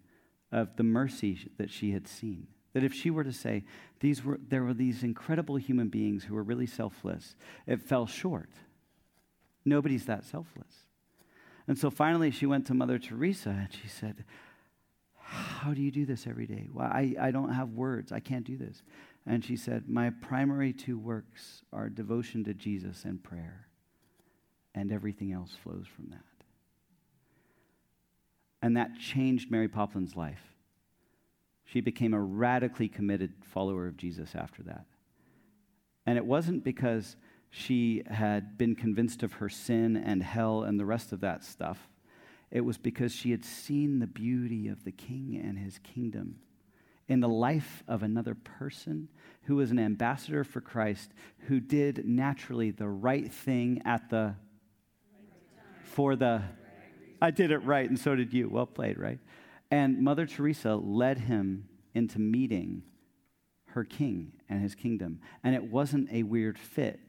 of 0.50 0.74
the 0.76 0.82
mercy 0.82 1.50
that 1.58 1.70
she 1.70 1.92
had 1.92 2.08
seen. 2.08 2.46
That 2.72 2.82
if 2.82 2.94
she 2.94 3.10
were 3.10 3.24
to 3.24 3.32
say, 3.32 3.64
these 3.98 4.24
were, 4.24 4.40
there 4.48 4.64
were 4.64 4.72
these 4.72 5.02
incredible 5.02 5.56
human 5.56 5.90
beings 5.90 6.24
who 6.24 6.34
were 6.34 6.42
really 6.42 6.66
selfless, 6.66 7.36
it 7.66 7.82
fell 7.82 8.06
short. 8.06 8.48
Nobody's 9.66 10.06
that 10.06 10.24
selfless. 10.24 10.86
And 11.68 11.78
so 11.78 11.90
finally, 11.90 12.30
she 12.30 12.46
went 12.46 12.66
to 12.68 12.74
Mother 12.74 12.98
Teresa 12.98 13.50
and 13.50 13.68
she 13.70 13.86
said, 13.86 14.24
how 15.30 15.72
do 15.72 15.80
you 15.80 15.92
do 15.92 16.04
this 16.04 16.26
every 16.26 16.46
day? 16.46 16.66
Well, 16.72 16.88
I, 16.88 17.14
I 17.20 17.30
don't 17.30 17.52
have 17.52 17.68
words. 17.70 18.10
I 18.10 18.18
can't 18.18 18.44
do 18.44 18.56
this. 18.56 18.82
And 19.24 19.44
she 19.44 19.56
said, 19.56 19.88
My 19.88 20.10
primary 20.10 20.72
two 20.72 20.98
works 20.98 21.62
are 21.72 21.88
devotion 21.88 22.42
to 22.44 22.54
Jesus 22.54 23.04
and 23.04 23.22
prayer, 23.22 23.68
and 24.74 24.90
everything 24.90 25.32
else 25.32 25.56
flows 25.62 25.86
from 25.86 26.08
that. 26.10 26.24
And 28.60 28.76
that 28.76 28.98
changed 28.98 29.52
Mary 29.52 29.68
Poplin's 29.68 30.16
life. 30.16 30.42
She 31.64 31.80
became 31.80 32.12
a 32.12 32.20
radically 32.20 32.88
committed 32.88 33.32
follower 33.52 33.86
of 33.86 33.96
Jesus 33.96 34.34
after 34.34 34.64
that. 34.64 34.86
And 36.06 36.18
it 36.18 36.26
wasn't 36.26 36.64
because 36.64 37.14
she 37.50 38.02
had 38.10 38.58
been 38.58 38.74
convinced 38.74 39.22
of 39.22 39.34
her 39.34 39.48
sin 39.48 39.96
and 39.96 40.24
hell 40.24 40.64
and 40.64 40.80
the 40.80 40.84
rest 40.84 41.12
of 41.12 41.20
that 41.20 41.44
stuff. 41.44 41.88
It 42.50 42.62
was 42.62 42.78
because 42.78 43.12
she 43.14 43.30
had 43.30 43.44
seen 43.44 43.98
the 43.98 44.06
beauty 44.06 44.68
of 44.68 44.84
the 44.84 44.92
king 44.92 45.40
and 45.42 45.58
his 45.58 45.78
kingdom 45.78 46.36
in 47.08 47.20
the 47.20 47.28
life 47.28 47.82
of 47.88 48.02
another 48.02 48.34
person 48.34 49.08
who 49.42 49.56
was 49.56 49.70
an 49.70 49.78
ambassador 49.78 50.44
for 50.44 50.60
Christ, 50.60 51.12
who 51.48 51.58
did 51.58 52.06
naturally 52.06 52.70
the 52.70 52.88
right 52.88 53.30
thing 53.30 53.82
at 53.84 54.10
the 54.10 54.34
for 55.82 56.14
the 56.14 56.42
I 57.20 57.32
did 57.32 57.50
it 57.50 57.58
right 57.58 57.88
and 57.88 57.98
so 57.98 58.14
did 58.14 58.32
you. 58.32 58.48
Well 58.48 58.66
played, 58.66 58.96
right? 58.96 59.18
And 59.70 60.00
Mother 60.00 60.26
Teresa 60.26 60.74
led 60.76 61.18
him 61.18 61.68
into 61.94 62.18
meeting 62.18 62.82
her 63.66 63.84
king 63.84 64.32
and 64.48 64.62
his 64.62 64.74
kingdom. 64.74 65.20
And 65.42 65.54
it 65.54 65.64
wasn't 65.64 66.12
a 66.12 66.22
weird 66.22 66.58
fit. 66.58 67.00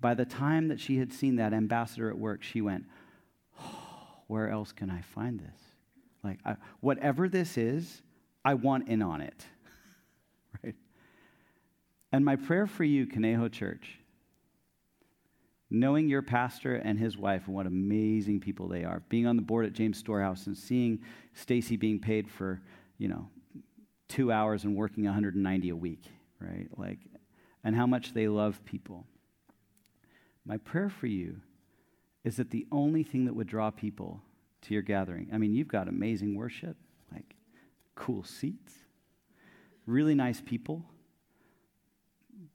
By 0.00 0.14
the 0.14 0.24
time 0.24 0.68
that 0.68 0.80
she 0.80 0.98
had 0.98 1.12
seen 1.12 1.36
that 1.36 1.52
ambassador 1.52 2.10
at 2.10 2.18
work, 2.18 2.42
she 2.42 2.60
went, 2.60 2.84
where 4.26 4.48
else 4.48 4.72
can 4.72 4.90
I 4.90 5.00
find 5.00 5.38
this? 5.38 5.60
Like, 6.22 6.38
I, 6.44 6.56
whatever 6.80 7.28
this 7.28 7.58
is, 7.58 8.02
I 8.44 8.54
want 8.54 8.88
in 8.88 9.02
on 9.02 9.20
it. 9.20 9.46
right? 10.64 10.74
And 12.12 12.24
my 12.24 12.36
prayer 12.36 12.66
for 12.66 12.84
you, 12.84 13.06
Conejo 13.06 13.48
Church, 13.48 13.98
knowing 15.70 16.08
your 16.08 16.22
pastor 16.22 16.76
and 16.76 16.98
his 16.98 17.16
wife 17.16 17.42
and 17.46 17.54
what 17.54 17.66
amazing 17.66 18.40
people 18.40 18.68
they 18.68 18.84
are, 18.84 19.02
being 19.08 19.26
on 19.26 19.36
the 19.36 19.42
board 19.42 19.66
at 19.66 19.72
James 19.72 19.98
Storehouse 19.98 20.46
and 20.46 20.56
seeing 20.56 21.00
Stacy 21.34 21.76
being 21.76 21.98
paid 21.98 22.30
for, 22.30 22.60
you 22.98 23.08
know, 23.08 23.28
two 24.08 24.30
hours 24.30 24.64
and 24.64 24.76
working 24.76 25.04
190 25.04 25.68
a 25.70 25.76
week, 25.76 26.04
right? 26.40 26.68
Like, 26.76 26.98
and 27.64 27.74
how 27.74 27.86
much 27.86 28.14
they 28.14 28.28
love 28.28 28.64
people. 28.64 29.04
My 30.46 30.58
prayer 30.58 30.90
for 30.90 31.06
you 31.06 31.40
is 32.24 32.36
that 32.36 32.50
the 32.50 32.66
only 32.72 33.02
thing 33.02 33.26
that 33.26 33.34
would 33.34 33.46
draw 33.46 33.70
people 33.70 34.22
to 34.62 34.74
your 34.74 34.82
gathering, 34.82 35.28
I 35.32 35.38
mean, 35.38 35.54
you've 35.54 35.68
got 35.68 35.88
amazing 35.88 36.34
worship, 36.34 36.76
like 37.12 37.36
cool 37.94 38.24
seats, 38.24 38.72
really 39.86 40.14
nice 40.14 40.40
people. 40.40 40.84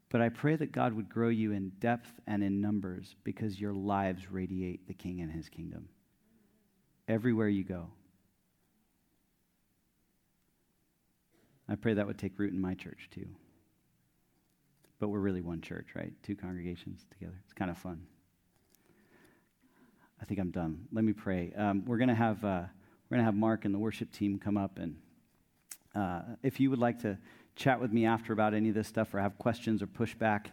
But 0.10 0.22
I 0.22 0.30
pray 0.30 0.56
that 0.56 0.72
God 0.72 0.94
would 0.94 1.08
grow 1.08 1.30
you 1.30 1.52
in 1.52 1.70
depth 1.80 2.12
and 2.26 2.44
in 2.44 2.62
numbers 2.62 3.16
because 3.24 3.62
your 3.62 3.74
lives 3.74 4.32
radiate 4.32 4.88
the 4.88 4.94
King 4.94 5.22
and 5.22 5.32
his 5.32 5.50
kingdom 5.50 5.88
everywhere 7.08 7.48
you 7.48 7.64
go. 7.64 7.88
I 11.68 11.76
pray 11.76 11.94
that 11.94 12.08
would 12.08 12.18
take 12.18 12.40
root 12.40 12.52
in 12.52 12.60
my 12.60 12.74
church 12.74 13.10
too. 13.12 13.28
But 15.00 15.10
we're 15.10 15.20
really 15.20 15.42
one 15.42 15.62
church, 15.62 15.90
right? 15.96 16.12
Two 16.24 16.36
congregations 16.36 17.06
together. 17.12 17.40
It's 17.44 17.54
kind 17.54 17.70
of 17.70 17.78
fun. 17.78 18.02
I 20.22 20.26
think 20.26 20.40
I'm 20.40 20.52
done. 20.52 20.88
Let 20.92 21.04
me 21.06 21.14
pray. 21.14 21.54
Um, 21.56 21.86
we're 21.86 21.98
going 21.98 22.10
to 22.10 22.16
have 22.16 22.44
uh, 22.44 22.64
we're 23.10 23.16
going 23.16 23.22
to 23.22 23.26
have 23.26 23.36
Mark 23.36 23.66
and 23.66 23.74
the 23.74 23.80
worship 23.80 24.12
team 24.12 24.38
come 24.38 24.58
up, 24.58 24.78
and 24.78 24.98
uh, 25.96 26.22
if 26.44 26.60
you 26.60 26.70
would 26.70 26.80
like 26.80 27.00
to 27.02 27.18
chat 27.56 27.80
with 27.80 27.92
me 27.92 28.06
after 28.06 28.34
about 28.34 28.54
any 28.54 28.70
of 28.70 28.76
this 28.76 28.88
stuff, 28.88 29.14
or 29.14 29.20
have 29.20 29.38
questions 29.38 29.82
or 29.82 29.88
pushback, 29.88 30.48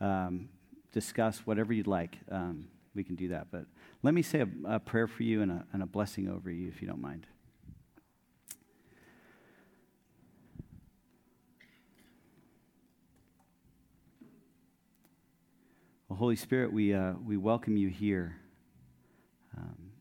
um, 0.00 0.48
discuss 0.92 1.40
whatever 1.40 1.72
you'd 1.72 1.86
like, 1.86 2.18
um, 2.30 2.68
we 2.94 3.04
can 3.04 3.14
do 3.14 3.28
that. 3.28 3.48
But 3.50 3.66
let 4.02 4.14
me 4.14 4.22
say 4.22 4.40
a, 4.40 4.48
a 4.66 4.80
prayer 4.80 5.06
for 5.06 5.22
you 5.22 5.42
and 5.42 5.50
a, 5.50 5.64
and 5.72 5.82
a 5.82 5.86
blessing 5.86 6.28
over 6.28 6.50
you, 6.50 6.68
if 6.68 6.80
you 6.80 6.88
don't 6.88 7.00
mind. 7.00 7.26
Well, 16.08 16.18
Holy 16.18 16.36
Spirit, 16.36 16.72
we, 16.72 16.94
uh, 16.94 17.14
we 17.24 17.36
welcome 17.36 17.76
you 17.76 17.88
here. 17.88 18.36
Um, 19.56 19.92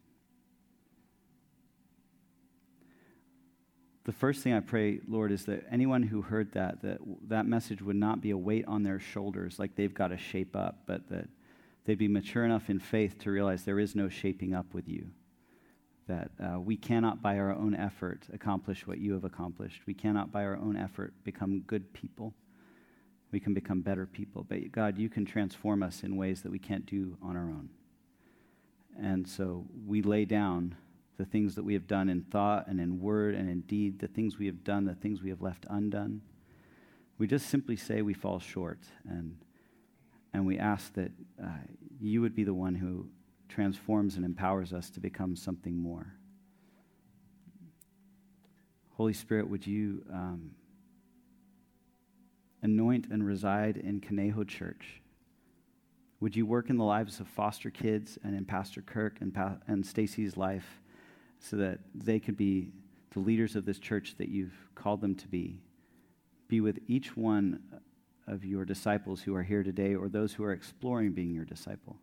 the 4.05 4.11
first 4.11 4.43
thing 4.43 4.53
I 4.53 4.59
pray, 4.59 4.99
Lord, 5.07 5.31
is 5.31 5.45
that 5.45 5.65
anyone 5.71 6.03
who 6.03 6.21
heard 6.21 6.51
that, 6.53 6.81
that 6.83 6.99
that 7.27 7.45
message 7.47 7.81
would 7.81 7.95
not 7.95 8.21
be 8.21 8.29
a 8.31 8.37
weight 8.37 8.65
on 8.67 8.83
their 8.83 8.99
shoulders 8.99 9.57
like 9.57 9.75
they've 9.75 9.93
got 9.93 10.09
to 10.09 10.17
shape 10.17 10.55
up, 10.55 10.83
but 10.85 11.09
that 11.09 11.27
they'd 11.85 11.97
be 11.97 12.07
mature 12.07 12.45
enough 12.45 12.69
in 12.69 12.79
faith 12.79 13.17
to 13.19 13.31
realize 13.31 13.63
there 13.63 13.79
is 13.79 13.95
no 13.95 14.07
shaping 14.07 14.53
up 14.53 14.73
with 14.73 14.87
you. 14.87 15.07
That 16.07 16.29
uh, 16.39 16.59
we 16.59 16.77
cannot, 16.77 17.23
by 17.23 17.39
our 17.39 17.51
own 17.51 17.73
effort, 17.73 18.27
accomplish 18.31 18.85
what 18.85 18.99
you 18.99 19.13
have 19.13 19.23
accomplished. 19.23 19.81
We 19.87 19.95
cannot, 19.95 20.31
by 20.31 20.43
our 20.43 20.55
own 20.55 20.77
effort, 20.77 21.15
become 21.23 21.61
good 21.61 21.93
people. 21.93 22.35
We 23.31 23.39
can 23.39 23.55
become 23.55 23.81
better 23.81 24.05
people. 24.05 24.45
But 24.47 24.71
God, 24.71 24.99
you 24.99 25.09
can 25.09 25.25
transform 25.25 25.81
us 25.81 26.03
in 26.03 26.15
ways 26.15 26.43
that 26.43 26.51
we 26.51 26.59
can't 26.59 26.85
do 26.85 27.17
on 27.23 27.35
our 27.35 27.45
own. 27.45 27.69
And 29.01 29.27
so 29.27 29.65
we 29.85 30.01
lay 30.01 30.25
down 30.25 30.75
the 31.17 31.25
things 31.25 31.55
that 31.55 31.63
we 31.63 31.73
have 31.73 31.87
done 31.87 32.09
in 32.09 32.21
thought 32.21 32.67
and 32.67 32.79
in 32.79 32.99
word 32.99 33.35
and 33.35 33.49
in 33.49 33.61
deed, 33.61 33.99
the 33.99 34.07
things 34.07 34.37
we 34.37 34.45
have 34.47 34.63
done, 34.63 34.85
the 34.85 34.95
things 34.95 35.21
we 35.21 35.29
have 35.29 35.41
left 35.41 35.65
undone. 35.69 36.21
We 37.17 37.27
just 37.27 37.47
simply 37.47 37.77
say 37.77 38.01
we 38.01 38.13
fall 38.13 38.39
short, 38.39 38.79
and, 39.07 39.37
and 40.33 40.45
we 40.45 40.59
ask 40.59 40.93
that 40.95 41.11
uh, 41.41 41.47
you 42.01 42.21
would 42.21 42.35
be 42.35 42.43
the 42.43 42.53
one 42.53 42.75
who 42.75 43.07
transforms 43.47 44.17
and 44.17 44.25
empowers 44.25 44.73
us 44.73 44.89
to 44.91 44.99
become 44.99 45.35
something 45.35 45.77
more. 45.77 46.13
Holy 48.97 49.13
Spirit, 49.13 49.49
would 49.49 49.65
you 49.65 50.03
um, 50.11 50.51
anoint 52.61 53.07
and 53.09 53.25
reside 53.25 53.77
in 53.77 54.01
Conejo 54.01 54.43
Church? 54.43 55.01
Would 56.19 56.35
you 56.35 56.45
work 56.45 56.69
in 56.69 56.77
the 56.77 56.83
lives 56.83 57.19
of 57.19 57.27
foster 57.27 57.69
kids 57.69 58.17
and 58.23 58.35
in 58.35 58.45
Pastor 58.45 58.81
Kirk 58.81 59.17
and, 59.21 59.33
pa- 59.33 59.57
and 59.67 59.85
Stacy's 59.85 60.37
life 60.37 60.81
so 61.39 61.57
that 61.57 61.79
they 61.93 62.19
could 62.19 62.37
be 62.37 62.71
the 63.11 63.19
leaders 63.19 63.55
of 63.55 63.65
this 63.65 63.79
church 63.79 64.15
that 64.17 64.29
you've 64.29 64.55
called 64.75 65.01
them 65.01 65.15
to 65.15 65.27
be? 65.27 65.59
Be 66.47 66.61
with 66.61 66.79
each 66.87 67.17
one 67.17 67.59
of 68.27 68.45
your 68.45 68.65
disciples 68.65 69.21
who 69.21 69.35
are 69.35 69.43
here 69.43 69.63
today 69.63 69.95
or 69.95 70.09
those 70.09 70.33
who 70.33 70.43
are 70.43 70.53
exploring 70.53 71.11
being 71.11 71.33
your 71.33 71.45
disciple. 71.45 71.97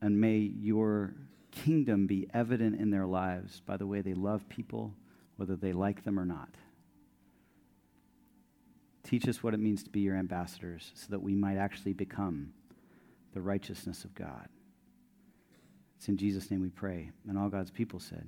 And 0.00 0.20
may 0.20 0.36
your 0.36 1.14
kingdom 1.50 2.06
be 2.06 2.28
evident 2.34 2.80
in 2.80 2.90
their 2.90 3.06
lives 3.06 3.60
by 3.64 3.76
the 3.76 3.86
way 3.86 4.00
they 4.00 4.14
love 4.14 4.48
people, 4.48 4.94
whether 5.36 5.56
they 5.56 5.72
like 5.72 6.04
them 6.04 6.18
or 6.18 6.24
not. 6.24 6.50
Teach 9.04 9.28
us 9.28 9.42
what 9.42 9.54
it 9.54 9.60
means 9.60 9.82
to 9.82 9.90
be 9.90 10.00
your 10.00 10.16
ambassadors 10.16 10.92
so 10.94 11.06
that 11.10 11.22
we 11.22 11.34
might 11.34 11.56
actually 11.56 11.92
become 11.92 12.52
the 13.34 13.40
righteousness 13.40 14.04
of 14.04 14.14
God. 14.14 14.48
It's 15.96 16.08
in 16.08 16.16
Jesus' 16.16 16.50
name 16.50 16.60
we 16.60 16.70
pray. 16.70 17.10
And 17.28 17.38
all 17.38 17.48
God's 17.48 17.70
people 17.70 18.00
said, 18.00 18.26